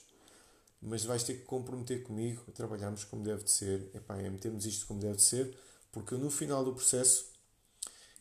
mas 0.81 1.05
vais 1.05 1.23
ter 1.23 1.35
que 1.35 1.45
comprometer 1.45 2.03
comigo 2.03 2.43
a 2.47 2.51
trabalharmos 2.51 3.03
como 3.05 3.23
deve 3.23 3.43
de 3.43 3.51
ser, 3.51 3.89
epá, 3.93 4.17
é 4.17 4.29
metermos 4.29 4.65
isto 4.65 4.85
como 4.85 4.99
deve 4.99 5.15
de 5.15 5.23
ser, 5.23 5.57
porque 5.91 6.15
no 6.15 6.29
final 6.29 6.63
do 6.63 6.73
processo 6.73 7.31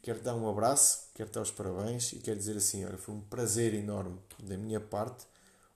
quero 0.00 0.20
dar 0.20 0.34
um 0.34 0.48
abraço, 0.48 1.08
quero 1.14 1.30
dar 1.30 1.42
os 1.42 1.50
parabéns 1.50 2.12
e 2.12 2.18
quero 2.18 2.38
dizer 2.38 2.56
assim, 2.56 2.84
olha, 2.84 2.98
foi 2.98 3.14
um 3.14 3.20
prazer 3.20 3.74
enorme 3.74 4.18
da 4.42 4.56
minha 4.56 4.80
parte 4.80 5.26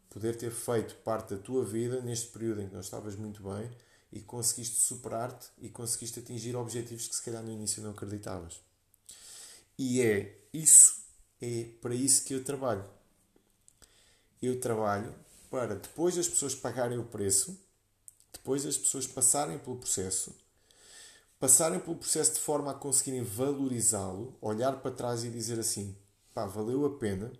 poder 0.08 0.36
ter 0.36 0.50
feito 0.50 0.94
parte 0.96 1.34
da 1.34 1.40
tua 1.40 1.64
vida 1.64 2.00
neste 2.00 2.28
período 2.28 2.62
em 2.62 2.68
que 2.68 2.74
não 2.74 2.80
estavas 2.80 3.14
muito 3.16 3.42
bem 3.42 3.70
e 4.12 4.20
conseguiste 4.20 4.76
superar-te 4.76 5.48
e 5.58 5.68
conseguiste 5.68 6.20
atingir 6.20 6.56
objetivos 6.56 7.08
que 7.08 7.14
se 7.14 7.22
calhar 7.22 7.42
no 7.42 7.50
início 7.50 7.82
não 7.82 7.90
acreditavas. 7.90 8.60
E 9.78 10.00
é 10.00 10.40
isso 10.52 11.05
é 11.40 11.64
para 11.80 11.94
isso 11.94 12.24
que 12.24 12.34
eu 12.34 12.44
trabalho. 12.44 12.84
Eu 14.40 14.60
trabalho 14.60 15.14
para 15.50 15.74
depois 15.74 16.16
das 16.16 16.28
pessoas 16.28 16.54
pagarem 16.54 16.98
o 16.98 17.04
preço, 17.04 17.58
depois 18.32 18.66
as 18.66 18.76
pessoas 18.76 19.06
passarem 19.06 19.58
pelo 19.58 19.76
processo, 19.76 20.34
passarem 21.38 21.80
pelo 21.80 21.96
processo 21.96 22.34
de 22.34 22.40
forma 22.40 22.70
a 22.70 22.74
conseguirem 22.74 23.22
valorizá-lo, 23.22 24.36
olhar 24.40 24.80
para 24.80 24.90
trás 24.90 25.24
e 25.24 25.30
dizer 25.30 25.58
assim: 25.58 25.96
pá, 26.34 26.46
valeu 26.46 26.84
a 26.84 26.98
pena 26.98 27.32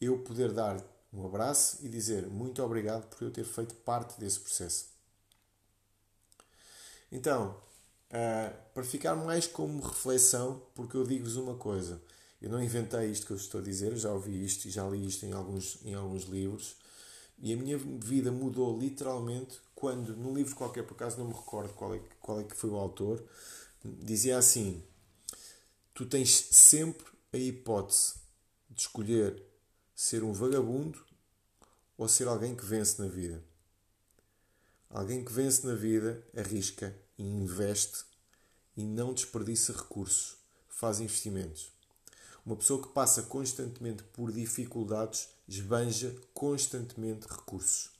eu 0.00 0.18
poder 0.18 0.52
dar 0.52 0.82
um 1.12 1.24
abraço 1.24 1.78
e 1.82 1.88
dizer 1.88 2.26
muito 2.26 2.62
obrigado 2.62 3.08
por 3.08 3.22
eu 3.22 3.30
ter 3.30 3.44
feito 3.44 3.74
parte 3.76 4.18
desse 4.18 4.40
processo. 4.40 4.86
Então, 7.10 7.50
uh, 8.10 8.72
para 8.72 8.82
ficar 8.82 9.14
mais 9.14 9.46
como 9.46 9.82
reflexão, 9.82 10.62
porque 10.74 10.96
eu 10.96 11.04
digo-vos 11.04 11.36
uma 11.36 11.54
coisa, 11.54 12.02
eu 12.42 12.50
não 12.50 12.60
inventei 12.60 13.08
isto 13.08 13.26
que 13.26 13.32
eu 13.32 13.36
estou 13.36 13.60
a 13.60 13.64
dizer, 13.64 13.96
já 13.96 14.12
ouvi 14.12 14.44
isto 14.44 14.66
e 14.66 14.70
já 14.70 14.86
li 14.88 15.06
isto 15.06 15.24
em 15.24 15.32
alguns, 15.32 15.78
em 15.84 15.94
alguns 15.94 16.24
livros, 16.24 16.74
e 17.38 17.52
a 17.52 17.56
minha 17.56 17.78
vida 17.78 18.32
mudou 18.32 18.76
literalmente 18.76 19.60
quando, 19.76 20.16
num 20.16 20.34
livro 20.34 20.56
qualquer, 20.56 20.82
por 20.82 20.94
acaso 20.94 21.18
não 21.18 21.26
me 21.28 21.34
recordo 21.34 21.72
qual 21.74 21.94
é, 21.94 22.00
qual 22.20 22.40
é 22.40 22.44
que 22.44 22.56
foi 22.56 22.70
o 22.70 22.76
autor, 22.76 23.24
dizia 23.84 24.38
assim: 24.38 24.82
Tu 25.94 26.04
tens 26.04 26.30
sempre 26.50 27.06
a 27.32 27.38
hipótese 27.38 28.14
de 28.68 28.80
escolher 28.80 29.40
ser 29.94 30.24
um 30.24 30.32
vagabundo 30.32 30.98
ou 31.96 32.08
ser 32.08 32.26
alguém 32.26 32.56
que 32.56 32.64
vence 32.64 33.00
na 33.00 33.08
vida. 33.08 33.42
Alguém 34.90 35.24
que 35.24 35.32
vence 35.32 35.64
na 35.64 35.74
vida 35.74 36.26
arrisca 36.36 36.94
e 37.16 37.22
investe 37.22 38.04
e 38.76 38.82
não 38.82 39.14
desperdiça 39.14 39.72
recursos, 39.72 40.36
faz 40.68 40.98
investimentos. 40.98 41.72
Uma 42.44 42.56
pessoa 42.56 42.82
que 42.82 42.88
passa 42.88 43.22
constantemente 43.22 44.02
por 44.02 44.32
dificuldades 44.32 45.28
esbanja 45.48 46.14
constantemente 46.34 47.26
recursos. 47.28 47.90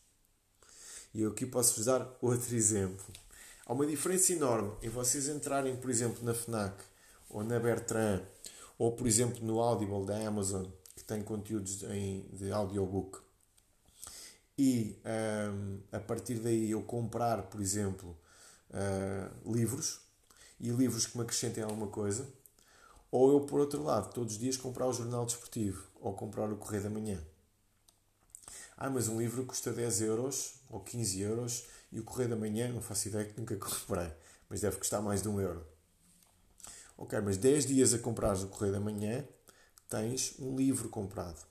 E 1.14 1.22
eu 1.22 1.30
aqui 1.30 1.46
posso-vos 1.46 1.84
dar 1.86 2.08
outro 2.20 2.54
exemplo. 2.54 3.06
Há 3.66 3.72
uma 3.72 3.86
diferença 3.86 4.32
enorme 4.32 4.72
em 4.82 4.88
vocês 4.88 5.28
entrarem, 5.28 5.76
por 5.76 5.90
exemplo, 5.90 6.24
na 6.24 6.34
FNAC 6.34 6.82
ou 7.30 7.44
na 7.44 7.58
Bertrand 7.58 8.22
ou, 8.78 8.92
por 8.92 9.06
exemplo, 9.06 9.44
no 9.44 9.60
Audible 9.60 10.04
da 10.04 10.26
Amazon, 10.26 10.66
que 10.96 11.04
tem 11.04 11.22
conteúdos 11.22 11.82
em, 11.84 12.26
de 12.32 12.50
audiobook, 12.50 13.20
e 14.58 14.98
um, 15.04 15.80
a 15.90 16.00
partir 16.00 16.34
daí 16.34 16.70
eu 16.70 16.82
comprar, 16.82 17.42
por 17.44 17.60
exemplo, 17.60 18.16
uh, 18.70 19.52
livros 19.52 20.00
e 20.60 20.68
livros 20.70 21.06
que 21.06 21.16
me 21.16 21.24
acrescentem 21.24 21.64
alguma 21.64 21.86
coisa, 21.86 22.28
ou 23.12 23.30
eu, 23.30 23.40
por 23.42 23.60
outro 23.60 23.82
lado, 23.82 24.10
todos 24.14 24.32
os 24.32 24.38
dias 24.40 24.56
comprar 24.56 24.86
o 24.86 24.92
Jornal 24.92 25.26
Desportivo 25.26 25.86
ou 26.00 26.14
comprar 26.14 26.50
o 26.50 26.56
Correio 26.56 26.82
da 26.82 26.88
Manhã. 26.90 27.22
Ah, 28.74 28.88
mas 28.88 29.06
um 29.06 29.20
livro 29.20 29.44
custa 29.44 29.70
10 29.70 30.00
euros 30.00 30.54
ou 30.70 30.80
15 30.80 31.20
euros 31.20 31.66
e 31.92 32.00
o 32.00 32.04
Correio 32.04 32.30
da 32.30 32.36
Manhã, 32.36 32.72
não 32.72 32.80
faço 32.80 33.08
ideia 33.08 33.26
que 33.26 33.38
nunca 33.38 33.54
comprei, 33.60 34.10
mas 34.48 34.62
deve 34.62 34.78
custar 34.78 35.02
mais 35.02 35.20
de 35.20 35.28
um 35.28 35.38
euro. 35.38 35.64
Ok, 36.96 37.20
mas 37.20 37.36
10 37.36 37.66
dias 37.66 37.92
a 37.92 37.98
comprar 37.98 38.34
o 38.38 38.48
Correio 38.48 38.72
da 38.72 38.80
Manhã, 38.80 39.22
tens 39.90 40.34
um 40.38 40.56
livro 40.56 40.88
comprado. 40.88 41.44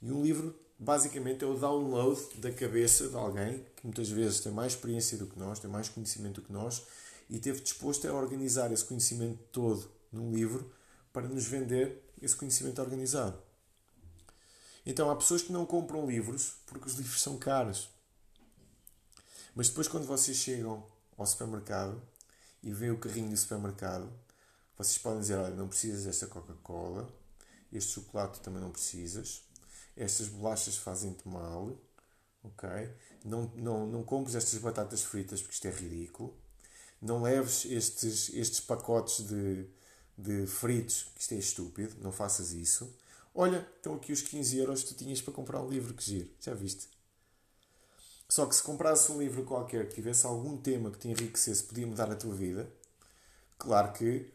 E 0.00 0.10
um 0.10 0.22
livro, 0.22 0.58
basicamente, 0.78 1.44
é 1.44 1.46
o 1.46 1.58
download 1.58 2.18
da 2.36 2.50
cabeça 2.50 3.08
de 3.08 3.14
alguém 3.14 3.62
que 3.76 3.84
muitas 3.84 4.08
vezes 4.08 4.40
tem 4.40 4.52
mais 4.52 4.72
experiência 4.72 5.18
do 5.18 5.26
que 5.26 5.38
nós, 5.38 5.58
tem 5.58 5.70
mais 5.70 5.90
conhecimento 5.90 6.40
do 6.40 6.46
que 6.46 6.52
nós 6.52 6.86
e 7.28 7.36
esteve 7.36 7.60
disposto 7.60 8.08
a 8.08 8.14
organizar 8.14 8.72
esse 8.72 8.84
conhecimento 8.86 9.38
todo 9.52 9.90
num 10.10 10.32
livro 10.32 10.77
para 11.18 11.26
nos 11.26 11.46
vender 11.46 12.00
esse 12.22 12.36
conhecimento 12.36 12.80
organizado. 12.80 13.36
Então 14.86 15.10
há 15.10 15.16
pessoas 15.16 15.42
que 15.42 15.50
não 15.50 15.66
compram 15.66 16.06
livros 16.06 16.54
porque 16.64 16.86
os 16.86 16.94
livros 16.94 17.20
são 17.20 17.36
caros. 17.36 17.90
Mas 19.52 19.68
depois, 19.68 19.88
quando 19.88 20.06
vocês 20.06 20.36
chegam 20.36 20.86
ao 21.16 21.26
supermercado 21.26 22.00
e 22.62 22.72
veem 22.72 22.92
o 22.92 22.98
carrinho 22.98 23.30
do 23.30 23.36
supermercado, 23.36 24.08
vocês 24.76 24.96
podem 24.96 25.18
dizer: 25.18 25.34
Olha, 25.34 25.56
não 25.56 25.66
precisas 25.66 26.04
desta 26.04 26.28
Coca-Cola, 26.28 27.12
este 27.72 27.94
chocolate 27.94 28.38
também 28.40 28.62
não 28.62 28.70
precisas, 28.70 29.42
estas 29.96 30.28
bolachas 30.28 30.76
fazem-te 30.76 31.26
mal, 31.26 31.76
ok? 32.44 32.68
Não, 33.24 33.50
não, 33.56 33.86
não 33.88 34.04
compres 34.04 34.36
estas 34.36 34.60
batatas 34.60 35.02
fritas 35.02 35.40
porque 35.42 35.54
isto 35.54 35.66
é 35.66 35.72
ridículo. 35.72 36.32
Não 37.02 37.22
leves 37.22 37.64
estes, 37.64 38.32
estes 38.32 38.60
pacotes 38.60 39.26
de, 39.26 39.68
de 40.18 40.46
fritos, 40.48 41.06
que 41.14 41.20
isto 41.20 41.34
é 41.34 41.38
estúpido, 41.38 41.94
não 42.02 42.10
faças 42.10 42.52
isso. 42.52 42.92
Olha, 43.32 43.66
estão 43.76 43.94
aqui 43.94 44.12
os 44.12 44.20
15 44.20 44.58
euros 44.58 44.82
que 44.82 44.88
tu 44.88 44.98
tinhas 44.98 45.22
para 45.22 45.32
comprar 45.32 45.62
um 45.62 45.68
livro, 45.68 45.94
que 45.94 46.02
giro, 46.02 46.28
já 46.40 46.52
viste? 46.54 46.88
Só 48.28 48.44
que 48.44 48.56
se 48.56 48.62
comprasses 48.62 49.08
um 49.08 49.20
livro 49.20 49.44
qualquer 49.44 49.88
que 49.88 49.94
tivesse 49.94 50.26
algum 50.26 50.56
tema 50.56 50.90
que 50.90 50.98
te 50.98 51.08
enriquecesse, 51.08 51.62
podia 51.62 51.86
mudar 51.86 52.10
a 52.10 52.16
tua 52.16 52.34
vida, 52.34 52.68
claro 53.56 53.92
que 53.92 54.28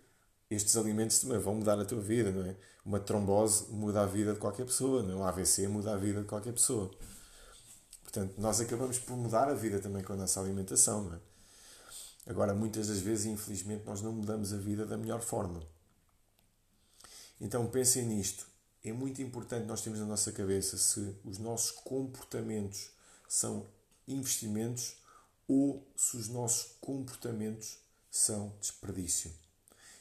estes 0.50 0.78
alimentos 0.78 1.20
também 1.20 1.38
vão 1.38 1.56
mudar 1.56 1.78
a 1.80 1.86
tua 1.86 2.00
vida, 2.00 2.32
não 2.32 2.46
é? 2.46 2.56
Uma 2.86 3.00
trombose 3.00 3.72
muda 3.72 4.02
a 4.02 4.06
vida 4.06 4.34
de 4.34 4.40
qualquer 4.40 4.66
pessoa, 4.66 5.04
não 5.04 5.12
é? 5.12 5.16
Um 5.16 5.24
AVC 5.26 5.68
muda 5.68 5.94
a 5.94 5.98
vida 5.98 6.22
de 6.22 6.28
qualquer 6.28 6.54
pessoa. 6.54 6.90
Portanto, 8.04 8.36
nós 8.38 8.62
acabamos 8.62 9.00
por 9.00 9.18
mudar 9.18 9.50
a 9.50 9.54
vida 9.54 9.80
também 9.80 10.04
com 10.04 10.14
a 10.14 10.16
nossa 10.16 10.40
alimentação, 10.40 11.04
não 11.04 11.16
é? 11.16 11.20
Agora, 12.26 12.54
muitas 12.54 12.88
das 12.88 13.00
vezes, 13.00 13.26
infelizmente, 13.26 13.86
nós 13.86 14.02
não 14.02 14.14
mudamos 14.14 14.54
a 14.54 14.58
vida 14.58 14.86
da 14.86 14.98
melhor 14.98 15.22
forma. 15.22 15.62
Então, 17.44 17.68
pensem 17.68 18.06
nisto. 18.06 18.48
É 18.86 18.94
muito 18.94 19.22
importante 19.22 19.68
nós 19.68 19.82
termos 19.82 20.00
na 20.00 20.06
nossa 20.06 20.32
cabeça 20.32 20.78
se 20.78 21.14
os 21.26 21.38
nossos 21.38 21.72
comportamentos 21.72 22.90
são 23.28 23.68
investimentos 24.08 24.96
ou 25.46 25.86
se 25.94 26.16
os 26.16 26.30
nossos 26.30 26.72
comportamentos 26.80 27.80
são 28.10 28.56
desperdício. 28.62 29.30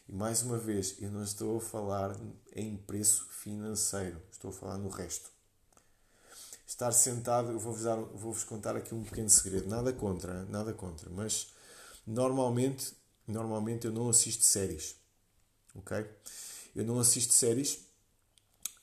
E 0.08 0.12
mais 0.12 0.42
uma 0.42 0.56
vez, 0.56 0.94
eu 1.00 1.10
não 1.10 1.24
estou 1.24 1.56
a 1.56 1.60
falar 1.60 2.16
em 2.54 2.76
preço 2.76 3.26
financeiro, 3.26 4.22
estou 4.30 4.50
a 4.50 4.54
falar 4.54 4.78
no 4.78 4.88
resto. 4.88 5.28
Estar 6.64 6.92
sentado, 6.92 7.50
eu 7.50 7.58
vou-vos, 7.58 7.82
dar, 7.82 7.96
vou-vos 7.96 8.44
contar 8.44 8.76
aqui 8.76 8.94
um 8.94 9.02
pequeno 9.02 9.28
segredo, 9.28 9.68
nada 9.68 9.92
contra, 9.92 10.44
nada 10.44 10.72
contra, 10.72 11.10
mas 11.10 11.48
normalmente, 12.06 12.94
normalmente 13.26 13.84
eu 13.84 13.92
não 13.92 14.08
assisto 14.08 14.44
séries, 14.44 14.94
ok? 15.74 16.06
Eu 16.74 16.84
não 16.84 16.98
assisto 16.98 17.32
séries, 17.32 17.80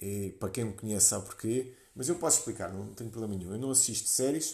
e 0.01 0.31
para 0.39 0.49
quem 0.49 0.65
me 0.65 0.73
conhece 0.73 1.07
sabe 1.07 1.25
porquê, 1.25 1.73
mas 1.95 2.07
eu 2.07 2.15
posso 2.15 2.39
explicar, 2.39 2.71
não 2.71 2.93
tenho 2.93 3.09
problema 3.09 3.35
nenhum. 3.35 3.53
Eu 3.53 3.59
não 3.59 3.71
assisto 3.71 4.07
séries, 4.07 4.51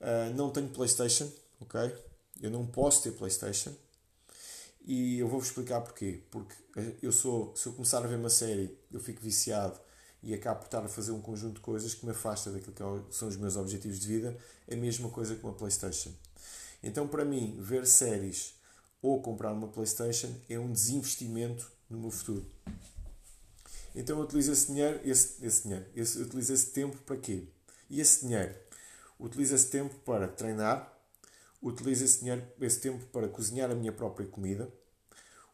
uh, 0.00 0.34
não 0.34 0.50
tenho 0.50 0.68
Playstation, 0.70 1.30
ok? 1.60 1.94
Eu 2.40 2.50
não 2.50 2.66
posso 2.66 3.02
ter 3.02 3.12
Playstation, 3.12 3.74
e 4.82 5.18
eu 5.18 5.28
vou-vos 5.28 5.48
explicar 5.48 5.80
porquê. 5.80 6.22
Porque 6.30 6.54
eu 7.02 7.12
sou, 7.12 7.54
se 7.56 7.66
eu 7.66 7.72
começar 7.72 7.98
a 7.98 8.06
ver 8.06 8.16
uma 8.16 8.30
série, 8.30 8.76
eu 8.90 9.00
fico 9.00 9.20
viciado 9.20 9.78
e 10.22 10.34
acabo 10.34 10.60
por 10.60 10.66
estar 10.66 10.84
a 10.84 10.88
fazer 10.88 11.12
um 11.12 11.20
conjunto 11.20 11.54
de 11.54 11.60
coisas 11.60 11.94
que 11.94 12.04
me 12.04 12.12
afasta 12.12 12.50
daquilo 12.50 12.72
que 12.72 12.82
é 12.82 12.86
são 13.10 13.28
os 13.28 13.36
meus 13.36 13.56
objetivos 13.56 14.00
de 14.00 14.06
vida, 14.06 14.36
é 14.68 14.74
a 14.74 14.76
mesma 14.76 15.08
coisa 15.10 15.34
que 15.34 15.42
uma 15.44 15.54
Playstation. 15.54 16.12
Então, 16.82 17.06
para 17.08 17.24
mim, 17.24 17.56
ver 17.58 17.86
séries 17.86 18.54
ou 19.02 19.22
comprar 19.22 19.52
uma 19.52 19.68
Playstation 19.68 20.34
é 20.48 20.58
um 20.58 20.72
desinvestimento 20.72 21.70
no 21.90 21.98
meu 21.98 22.10
futuro. 22.10 22.46
Então 23.94 24.18
eu 24.18 24.24
utilizo 24.24 24.52
esse 24.52 24.68
dinheiro, 24.68 25.00
esse, 25.04 25.44
esse 25.44 25.62
dinheiro, 25.64 25.84
esse, 25.96 26.22
utilizo 26.22 26.52
esse 26.54 26.66
tempo 26.66 26.96
para 26.98 27.16
quê? 27.16 27.48
E 27.88 28.00
esse 28.00 28.26
dinheiro? 28.26 28.54
Utilizo 29.18 29.54
esse 29.54 29.66
tempo 29.66 29.94
para 30.04 30.28
treinar, 30.28 30.96
utilizo 31.60 32.04
esse, 32.04 32.20
dinheiro, 32.20 32.42
esse 32.60 32.80
tempo 32.80 33.04
para 33.06 33.28
cozinhar 33.28 33.70
a 33.70 33.74
minha 33.74 33.92
própria 33.92 34.26
comida, 34.26 34.72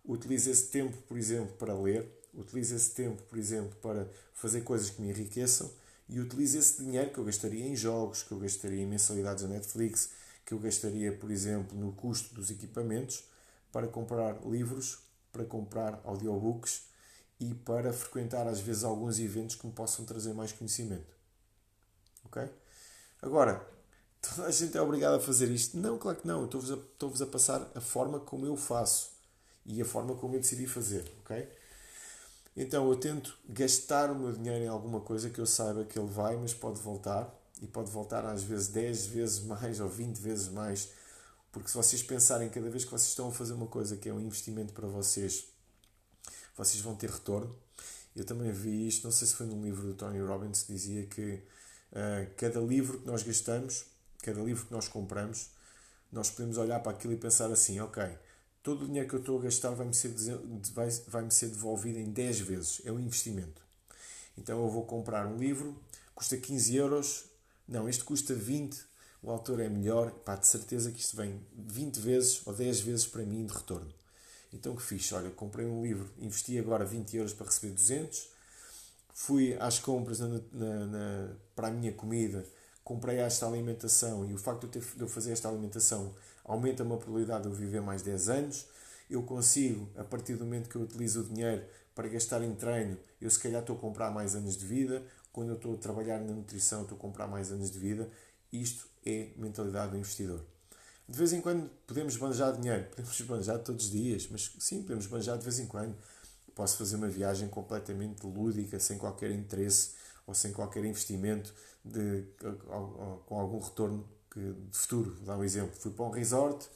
utilizo 0.05 0.51
esse 0.51 0.69
tempo, 0.69 0.97
por 1.09 1.17
exemplo, 1.17 1.57
para 1.57 1.75
ler, 1.75 2.07
utilizo 2.35 2.77
esse 2.77 2.91
tempo, 2.91 3.23
por 3.23 3.39
exemplo, 3.39 3.75
para 3.81 4.09
fazer 4.35 4.61
coisas 4.61 4.91
que 4.91 5.01
me 5.01 5.09
enriqueçam 5.09 5.71
e 6.09 6.21
utilizo 6.21 6.59
esse 6.59 6.83
dinheiro 6.83 7.11
que 7.11 7.19
eu 7.19 7.25
gastaria 7.25 7.67
em 7.67 7.75
jogos, 7.75 8.23
que 8.23 8.33
eu 8.33 8.39
gastaria 8.39 8.83
em 8.83 8.87
mensalidades 8.87 9.43
da 9.43 9.49
Netflix, 9.49 10.11
que 10.45 10.55
eu 10.55 10.59
gastaria, 10.59 11.13
por 11.13 11.31
exemplo, 11.31 11.77
no 11.77 11.93
custo 11.93 12.35
dos 12.35 12.51
equipamentos, 12.51 13.25
para 13.73 13.89
comprar 13.89 14.41
livros, 14.47 14.99
para 15.37 15.45
comprar 15.45 16.01
audiobooks 16.05 16.85
e 17.39 17.53
para 17.53 17.93
frequentar 17.93 18.49
às 18.49 18.61
vezes 18.61 18.83
alguns 18.83 19.19
eventos 19.19 19.57
que 19.57 19.67
me 19.67 19.73
possam 19.73 20.05
trazer 20.07 20.33
mais 20.33 20.53
conhecimento. 20.53 21.15
Ok? 22.25 22.43
Agora, 23.21 23.65
toda 24.23 24.49
a 24.49 24.51
gente 24.51 24.77
é 24.77 24.81
obrigada 24.81 25.17
a 25.17 25.21
fazer 25.21 25.51
isto? 25.51 25.77
Não, 25.77 25.99
claro 25.99 26.19
que 26.19 26.27
não. 26.27 26.47
Estou-vos 26.47 26.73
a, 26.73 26.75
estou 26.75 27.13
a 27.21 27.27
passar 27.27 27.71
a 27.75 27.81
forma 27.81 28.19
como 28.19 28.47
eu 28.47 28.57
faço 28.57 29.11
e 29.67 29.81
a 29.83 29.85
forma 29.85 30.15
como 30.15 30.37
eu 30.37 30.41
decidi 30.41 30.67
fazer, 30.67 31.13
ok? 31.21 31.47
Então 32.57 32.89
eu 32.91 32.97
tento 32.97 33.37
gastar 33.47 34.11
o 34.11 34.15
meu 34.15 34.33
dinheiro 34.33 34.65
em 34.65 34.69
alguma 34.69 35.01
coisa 35.01 35.29
que 35.29 35.39
eu 35.39 35.47
saiba 35.47 35.85
que 35.85 35.99
ele 35.99 36.09
vai, 36.09 36.37
mas 36.37 36.55
pode 36.55 36.81
voltar 36.81 37.31
e 37.61 37.67
pode 37.67 37.91
voltar 37.91 38.25
às 38.25 38.43
vezes 38.43 38.69
10 38.69 39.07
vezes 39.09 39.41
mais 39.41 39.81
ou 39.81 39.89
20 39.89 40.17
vezes 40.19 40.49
mais, 40.49 40.91
porque 41.57 41.71
se 41.71 41.75
vocês 41.75 42.03
pensarem 42.03 42.51
cada 42.51 42.69
vez 42.69 42.85
que 42.85 42.91
vocês 42.91 43.09
estão 43.09 43.29
a 43.29 43.33
fazer 43.33 43.55
uma 43.55 43.67
coisa 43.67 43.97
que 43.97 44.11
é 44.11 44.13
um 44.13 44.21
investimento 44.21 44.75
para 44.75 44.87
vocês, 44.87 45.47
vocês 46.55 46.83
vão 46.83 46.95
ter 46.95 47.09
retorno. 47.09 47.57
Eu 48.15 48.27
também 48.27 48.53
vi 48.53 48.87
isto, 48.87 49.05
não 49.05 49.11
sei 49.11 49.27
se 49.27 49.35
foi 49.35 49.47
num 49.47 49.63
livro 49.63 49.87
do 49.87 49.95
Tony 49.95 50.21
Robbins 50.21 50.65
que 50.65 50.75
dizia 50.75 51.07
que 51.07 51.43
uh, 51.93 52.35
cada 52.37 52.61
livro 52.61 53.01
que 53.01 53.07
nós 53.07 53.23
gastamos 53.23 53.87
cada 54.23 54.43
livro 54.43 54.67
que 54.67 54.73
nós 54.73 54.87
compramos, 54.87 55.49
nós 56.13 56.29
podemos 56.29 56.59
olhar 56.59 56.81
para 56.81 56.93
aquilo 56.93 57.15
e 57.15 57.17
pensar 57.17 57.51
assim: 57.51 57.81
ok, 57.81 58.05
todo 58.63 58.83
o 58.83 58.87
dinheiro 58.87 59.09
que 59.09 59.15
eu 59.15 59.21
estou 59.21 59.39
a 59.39 59.43
gastar 59.43 59.71
vai-me 59.71 59.95
ser, 59.95 60.15
vai, 60.75 60.91
vai 61.09 61.31
ser 61.31 61.49
devolvido 61.49 61.99
em 61.99 62.11
10 62.11 62.41
vezes. 62.41 62.83
É 62.85 62.93
um 62.93 63.01
investimento. 63.01 63.63
Então 64.37 64.63
eu 64.63 64.71
vou 64.71 64.85
comprar 64.85 65.27
um 65.27 65.39
livro, 65.39 65.81
custa 66.15 66.37
15 66.37 66.77
euros, 66.77 67.25
não, 67.67 67.89
este 67.89 68.05
custa 68.05 68.35
20, 68.35 68.79
o 69.27 69.31
autor 69.33 69.59
é 69.59 69.69
melhor, 69.69 70.13
pá, 70.25 70.37
de 70.37 70.47
certeza 70.47 70.93
que 70.93 71.01
isto 71.01 71.17
vem 71.17 71.41
20 71.53 71.99
vezes 71.99 72.47
ou 72.47 72.55
10 72.55 72.81
vezes 72.81 73.07
para 73.09 73.25
mim 73.25 73.45
de 73.45 73.53
retorno. 73.53 73.93
Então 74.53 74.73
o 74.73 74.77
que 74.77 74.83
fiz? 74.83 75.13
Olha, 75.13 75.31
comprei 75.31 75.67
um 75.67 75.83
livro, 75.83 76.09
investi 76.17 76.57
agora 76.57 76.85
20 76.85 77.17
euros 77.17 77.35
para 77.35 77.47
receber 77.47 77.73
200, 77.73 78.29
fui 79.13 79.57
às 79.59 79.81
compras 79.81 80.21
na, 80.21 80.29
na, 80.53 80.87
na, 80.87 81.29
para 81.57 81.67
a 81.67 81.71
minha 81.73 81.93
comida, 81.93 82.47
comprei 82.85 83.19
esta 83.19 83.49
alimentação 83.49 84.31
e 84.31 84.33
o 84.33 84.39
facto 84.39 84.69
de 84.69 84.79
eu, 84.79 84.83
ter, 84.83 84.97
de 84.97 85.03
eu 85.03 85.09
fazer 85.09 85.33
esta 85.33 85.49
alimentação 85.49 86.15
aumenta-me 86.45 86.95
a 86.95 86.97
probabilidade 86.97 87.43
de 87.43 87.49
eu 87.49 87.55
viver 87.55 87.83
mais 87.83 88.03
10 88.03 88.29
anos. 88.29 88.67
Eu 89.11 89.25
consigo, 89.25 89.89
a 89.97 90.05
partir 90.05 90.37
do 90.37 90.45
momento 90.45 90.69
que 90.69 90.77
eu 90.77 90.83
utilizo 90.83 91.23
o 91.23 91.25
dinheiro 91.25 91.65
para 91.97 92.07
gastar 92.07 92.45
em 92.45 92.55
treino, 92.55 92.97
eu 93.21 93.29
se 93.29 93.41
calhar 93.41 93.61
estou 93.61 93.75
a 93.75 93.79
comprar 93.81 94.13
mais 94.13 94.37
anos 94.37 94.57
de 94.57 94.65
vida. 94.65 95.03
Quando 95.33 95.51
eu 95.51 95.57
estou 95.57 95.75
a 95.75 95.77
trabalhar 95.77 96.21
na 96.21 96.33
nutrição, 96.33 96.83
estou 96.83 96.97
a 96.97 97.01
comprar 97.01 97.27
mais 97.27 97.51
anos 97.51 97.71
de 97.73 97.79
vida. 97.79 98.09
Isto 98.53 98.89
é 99.05 99.31
mentalidade 99.37 99.93
do 99.93 99.99
investidor. 99.99 100.45
De 101.09 101.17
vez 101.17 101.33
em 101.33 101.41
quando 101.41 101.71
podemos 101.87 102.17
banjar 102.17 102.53
dinheiro, 102.53 102.85
podemos 102.91 103.21
banjar 103.23 103.59
todos 103.61 103.87
os 103.87 103.91
dias, 103.91 104.29
mas 104.31 104.53
sim, 104.59 104.83
podemos 104.83 105.07
banjar 105.07 105.39
de 105.39 105.45
vez 105.45 105.59
em 105.59 105.67
quando. 105.67 105.97
Posso 106.55 106.79
fazer 106.79 106.97
uma 106.97 107.09
viagem 107.09 107.49
completamente 107.49 108.25
lúdica, 108.27 108.81
sem 108.81 108.97
qualquer 108.97 109.31
interesse 109.31 109.91
ou 110.27 110.35
sem 110.35 110.53
qualquer 110.53 110.85
investimento 110.85 111.55
de, 111.85 112.25
com 113.27 113.39
algum 113.39 113.61
retorno 113.61 114.09
de 114.35 114.77
futuro. 114.77 115.15
Vou 115.17 115.27
dar 115.27 115.37
um 115.37 115.45
exemplo. 115.45 115.75
Fui 115.79 115.91
para 115.91 116.05
um 116.05 116.11
resort, 116.11 116.69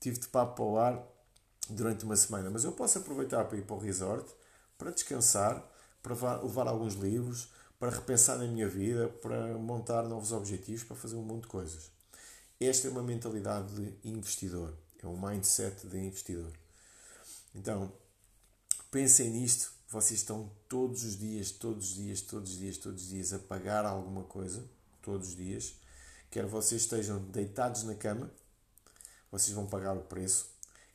tive 0.00 0.18
de 0.18 0.28
papo 0.28 0.54
para 0.54 0.64
o 0.64 0.78
ar 0.78 1.06
durante 1.68 2.04
uma 2.04 2.16
semana, 2.16 2.50
mas 2.50 2.64
eu 2.64 2.72
posso 2.72 2.98
aproveitar 2.98 3.44
para 3.44 3.58
ir 3.58 3.62
para 3.62 3.76
o 3.76 3.78
resort, 3.78 4.28
para 4.78 4.90
descansar, 4.90 5.64
para 6.02 6.14
levar 6.42 6.66
alguns 6.66 6.94
livros, 6.94 7.48
para 7.80 7.90
repensar 7.90 8.36
na 8.36 8.46
minha 8.46 8.68
vida, 8.68 9.08
para 9.08 9.56
montar 9.56 10.02
novos 10.02 10.32
objetivos, 10.32 10.84
para 10.84 10.94
fazer 10.94 11.16
um 11.16 11.22
monte 11.22 11.44
de 11.44 11.48
coisas. 11.48 11.90
Esta 12.60 12.88
é 12.88 12.90
uma 12.90 13.02
mentalidade 13.02 13.74
de 13.74 14.08
investidor, 14.08 14.74
é 15.02 15.06
um 15.06 15.18
mindset 15.18 15.86
de 15.86 15.98
investidor. 15.98 16.52
Então, 17.54 17.90
pensem 18.90 19.30
nisto. 19.30 19.72
Vocês 19.88 20.20
estão 20.20 20.52
todos 20.68 21.04
os 21.04 21.18
dias, 21.18 21.50
todos 21.50 21.88
os 21.88 21.94
dias, 21.94 22.20
todos 22.20 22.52
os 22.52 22.58
dias, 22.58 22.76
todos 22.76 23.02
os 23.02 23.08
dias 23.08 23.32
a 23.32 23.38
pagar 23.38 23.86
alguma 23.86 24.24
coisa, 24.24 24.62
todos 25.00 25.30
os 25.30 25.36
dias. 25.36 25.74
Quer 26.30 26.44
vocês 26.44 26.82
estejam 26.82 27.18
deitados 27.30 27.82
na 27.84 27.94
cama, 27.94 28.30
vocês 29.32 29.54
vão 29.54 29.66
pagar 29.66 29.96
o 29.96 30.02
preço. 30.02 30.50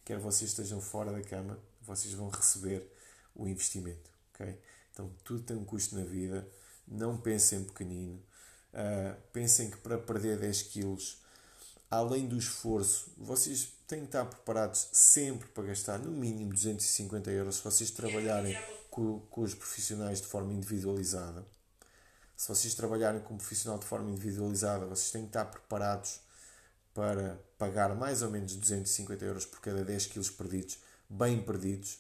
Quer 0.06 0.20
vocês 0.20 0.52
estejam 0.52 0.80
fora 0.80 1.12
da 1.12 1.22
cama, 1.24 1.60
vocês 1.82 2.14
vão 2.14 2.30
receber 2.30 2.88
o 3.34 3.48
investimento. 3.48 4.12
Okay? 4.34 4.62
Então, 4.94 5.12
tudo 5.24 5.42
tem 5.42 5.58
um 5.58 5.66
custo 5.66 5.96
na 5.96 6.06
vida. 6.06 6.48
Não 6.88 7.18
pensem 7.18 7.64
pequenino. 7.64 8.22
Uh, 8.74 9.16
pensem 9.32 9.70
que 9.72 9.78
para 9.78 9.98
perder 9.98 10.38
10 10.38 10.64
quilos, 10.64 11.22
além 11.90 12.28
do 12.28 12.38
esforço, 12.38 13.12
vocês 13.18 13.70
têm 13.88 14.02
que 14.02 14.06
estar 14.08 14.26
preparados 14.26 14.90
sempre 14.92 15.48
para 15.50 15.64
gastar 15.66 16.00
no 16.00 16.12
mínimo 16.12 16.54
250 16.54 17.32
euros 17.32 17.58
se 17.58 17.64
vocês 17.64 17.92
trabalharem 17.92 18.58
com, 18.90 19.20
com 19.30 19.42
os 19.42 19.54
profissionais 19.54 20.20
de 20.22 20.28
forma 20.28 20.54
individualizada. 20.54 21.46
Se 22.36 22.50
vocês 22.50 22.76
trabalharem 22.76 23.22
como 23.22 23.38
profissional 23.38 23.80
de 23.80 23.86
forma 23.86 24.10
individualizada, 24.10 24.86
vocês 24.86 25.12
têm 25.12 25.22
que 25.22 25.30
estar 25.30 25.46
preparados 25.46 26.20
para 26.94 27.40
pagar 27.58 27.96
mais 27.96 28.22
ou 28.22 28.30
menos 28.30 28.56
250 28.56 29.24
euros 29.26 29.46
por 29.46 29.62
cada 29.62 29.84
10 29.84 30.08
quilos 30.08 30.30
perdidos, 30.30 30.78
bem 31.10 31.42
perdidos. 31.42 32.00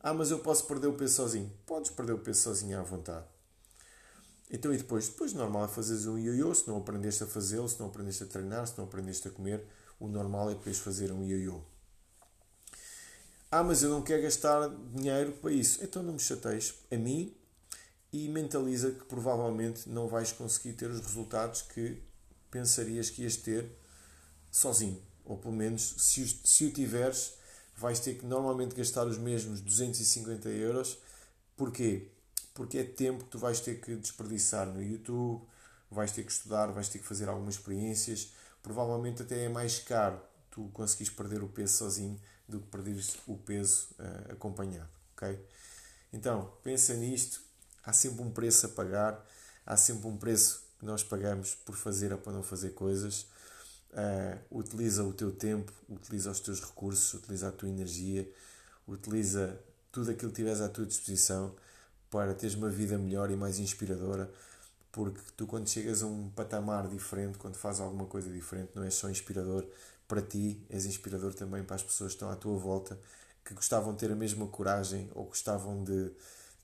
Ah, 0.00 0.12
mas 0.12 0.30
eu 0.30 0.38
posso 0.40 0.66
perder 0.66 0.88
o 0.88 0.94
peso 0.94 1.14
sozinho. 1.14 1.50
Podes 1.64 1.90
perder 1.90 2.12
o 2.12 2.18
peso 2.18 2.42
sozinho 2.42 2.78
à 2.78 2.82
vontade. 2.82 3.24
Então, 4.54 4.72
e 4.72 4.76
depois? 4.76 5.08
Depois, 5.08 5.32
normal 5.32 5.64
é 5.64 5.68
fazeres 5.68 6.06
um 6.06 6.16
ioiô. 6.16 6.54
Se 6.54 6.68
não 6.68 6.76
aprendeste 6.76 7.24
a 7.24 7.26
fazê-lo, 7.26 7.68
se 7.68 7.80
não 7.80 7.88
aprendeste 7.88 8.22
a 8.22 8.26
treinar, 8.26 8.64
se 8.68 8.78
não 8.78 8.84
aprendeste 8.84 9.26
a 9.26 9.30
comer, 9.32 9.66
o 9.98 10.06
normal 10.06 10.48
é 10.48 10.54
depois 10.54 10.78
fazer 10.78 11.10
um 11.10 11.24
ioiô. 11.24 11.60
Ah, 13.50 13.64
mas 13.64 13.82
eu 13.82 13.90
não 13.90 14.00
quero 14.00 14.22
gastar 14.22 14.68
dinheiro 14.92 15.32
para 15.32 15.50
isso. 15.50 15.82
Então 15.82 16.04
não 16.04 16.12
me 16.12 16.20
chateies 16.20 16.72
a 16.88 16.96
mim 16.96 17.34
e 18.12 18.28
mentaliza 18.28 18.92
que 18.92 19.04
provavelmente 19.06 19.88
não 19.88 20.06
vais 20.06 20.30
conseguir 20.30 20.74
ter 20.74 20.88
os 20.88 21.00
resultados 21.00 21.62
que 21.62 22.00
pensarias 22.48 23.10
que 23.10 23.22
ias 23.22 23.36
ter 23.36 23.68
sozinho. 24.52 25.02
Ou 25.24 25.36
pelo 25.36 25.52
menos, 25.52 25.96
se 25.98 26.22
o, 26.22 26.28
se 26.28 26.66
o 26.66 26.70
tiveres, 26.70 27.34
vais 27.76 27.98
ter 27.98 28.14
que 28.14 28.24
normalmente 28.24 28.76
gastar 28.76 29.04
os 29.04 29.18
mesmos 29.18 29.60
250 29.60 30.48
euros. 30.48 30.96
Porquê? 31.56 32.13
Porque 32.54 32.78
é 32.78 32.84
tempo 32.84 33.24
que 33.24 33.30
tu 33.30 33.38
vais 33.38 33.60
ter 33.60 33.80
que 33.80 33.96
desperdiçar 33.96 34.66
no 34.66 34.80
YouTube, 34.80 35.44
vais 35.90 36.12
ter 36.12 36.24
que 36.24 36.32
estudar, 36.32 36.68
vais 36.68 36.88
ter 36.88 37.00
que 37.00 37.06
fazer 37.06 37.28
algumas 37.28 37.56
experiências. 37.56 38.32
Provavelmente 38.62 39.22
até 39.22 39.44
é 39.44 39.48
mais 39.48 39.80
caro 39.80 40.20
tu 40.50 40.70
conseguires 40.72 41.12
perder 41.12 41.42
o 41.42 41.48
peso 41.48 41.76
sozinho 41.76 42.18
do 42.48 42.60
que 42.60 42.66
perderes 42.68 43.16
o 43.26 43.36
peso 43.36 43.88
uh, 43.98 44.32
acompanhado, 44.32 44.88
ok? 45.12 45.38
Então, 46.12 46.52
pensa 46.62 46.94
nisto, 46.94 47.40
há 47.82 47.92
sempre 47.92 48.22
um 48.22 48.30
preço 48.30 48.66
a 48.66 48.68
pagar, 48.68 49.26
há 49.66 49.76
sempre 49.76 50.06
um 50.06 50.16
preço 50.16 50.64
que 50.78 50.86
nós 50.86 51.02
pagamos 51.02 51.56
por 51.56 51.74
fazer 51.74 52.12
ou 52.12 52.18
para 52.18 52.32
não 52.32 52.42
fazer 52.42 52.70
coisas. 52.70 53.26
Uh, 53.90 54.58
utiliza 54.58 55.02
o 55.02 55.12
teu 55.12 55.32
tempo, 55.32 55.72
utiliza 55.88 56.30
os 56.30 56.38
teus 56.38 56.60
recursos, 56.60 57.14
utiliza 57.14 57.48
a 57.48 57.52
tua 57.52 57.68
energia, 57.68 58.30
utiliza 58.86 59.58
tudo 59.90 60.10
aquilo 60.12 60.30
que 60.30 60.36
tiveres 60.36 60.60
à 60.60 60.68
tua 60.68 60.86
disposição 60.86 61.54
para 62.10 62.34
teres 62.34 62.54
uma 62.54 62.68
vida 62.68 62.96
melhor 62.98 63.30
e 63.30 63.36
mais 63.36 63.58
inspiradora, 63.58 64.30
porque 64.92 65.20
tu 65.36 65.46
quando 65.46 65.68
chegas 65.68 66.02
a 66.02 66.06
um 66.06 66.30
patamar 66.30 66.88
diferente, 66.88 67.38
quando 67.38 67.56
fazes 67.56 67.80
alguma 67.80 68.06
coisa 68.06 68.30
diferente, 68.30 68.70
não 68.74 68.84
é 68.84 68.90
só 68.90 69.10
inspirador 69.10 69.66
para 70.06 70.22
ti, 70.22 70.64
és 70.68 70.86
inspirador 70.86 71.34
também 71.34 71.64
para 71.64 71.76
as 71.76 71.82
pessoas 71.82 72.12
que 72.12 72.16
estão 72.16 72.30
à 72.30 72.36
tua 72.36 72.56
volta, 72.56 72.98
que 73.44 73.54
gostavam 73.54 73.92
de 73.92 73.98
ter 73.98 74.12
a 74.12 74.16
mesma 74.16 74.46
coragem 74.46 75.10
ou 75.14 75.24
gostavam 75.24 75.82
de 75.82 76.10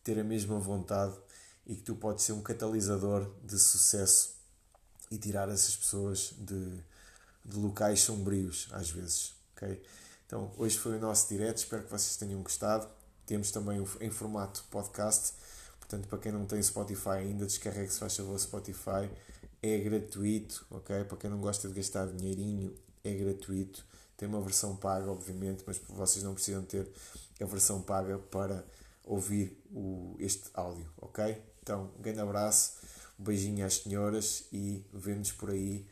ter 0.04 0.18
a 0.18 0.24
mesma 0.24 0.58
vontade 0.58 1.14
e 1.66 1.74
que 1.74 1.82
tu 1.82 1.94
podes 1.94 2.24
ser 2.24 2.32
um 2.32 2.42
catalisador 2.42 3.30
de 3.44 3.58
sucesso 3.58 4.36
e 5.10 5.18
tirar 5.18 5.48
essas 5.48 5.76
pessoas 5.76 6.32
de, 6.38 6.82
de 7.44 7.56
locais 7.56 8.00
sombrios 8.00 8.68
às 8.72 8.90
vezes, 8.90 9.34
ok? 9.56 9.82
Então, 10.26 10.52
hoje 10.56 10.78
foi 10.78 10.96
o 10.96 11.00
nosso 11.00 11.28
direto, 11.28 11.58
espero 11.58 11.82
que 11.82 11.90
vocês 11.90 12.16
tenham 12.16 12.40
gostado. 12.42 12.88
Temos 13.30 13.52
também 13.52 13.80
em 14.00 14.10
formato 14.10 14.64
podcast, 14.72 15.34
portanto, 15.78 16.08
para 16.08 16.18
quem 16.18 16.32
não 16.32 16.46
tem 16.46 16.60
Spotify 16.60 17.10
ainda, 17.10 17.46
descarregue-se, 17.46 18.00
faz 18.00 18.16
favor, 18.16 18.36
Spotify. 18.36 19.08
É 19.62 19.78
gratuito, 19.78 20.66
ok? 20.68 21.04
Para 21.04 21.16
quem 21.16 21.30
não 21.30 21.40
gosta 21.40 21.68
de 21.68 21.74
gastar 21.74 22.08
dinheirinho, 22.08 22.74
é 23.04 23.14
gratuito. 23.14 23.86
Tem 24.16 24.28
uma 24.28 24.40
versão 24.40 24.74
paga, 24.74 25.08
obviamente, 25.08 25.62
mas 25.64 25.80
vocês 25.90 26.24
não 26.24 26.34
precisam 26.34 26.64
ter 26.64 26.88
a 27.40 27.44
versão 27.44 27.80
paga 27.80 28.18
para 28.18 28.64
ouvir 29.04 29.56
o, 29.72 30.16
este 30.18 30.50
áudio, 30.52 30.90
ok? 31.00 31.40
Então, 31.62 31.88
um 31.96 32.02
grande 32.02 32.18
abraço, 32.18 32.78
um 33.16 33.22
beijinho 33.22 33.64
às 33.64 33.74
senhoras 33.74 34.42
e 34.52 34.84
vemos 34.92 35.30
por 35.30 35.50
aí 35.50 35.86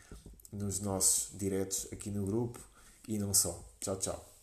nos 0.51 0.81
nossos 0.81 1.31
diretos 1.39 1.87
aqui 1.93 2.11
no 2.11 2.27
grupo 2.27 2.59
e 3.07 3.17
não 3.17 3.33
só. 3.33 3.65
Tchau, 3.79 3.97
tchau. 3.97 4.38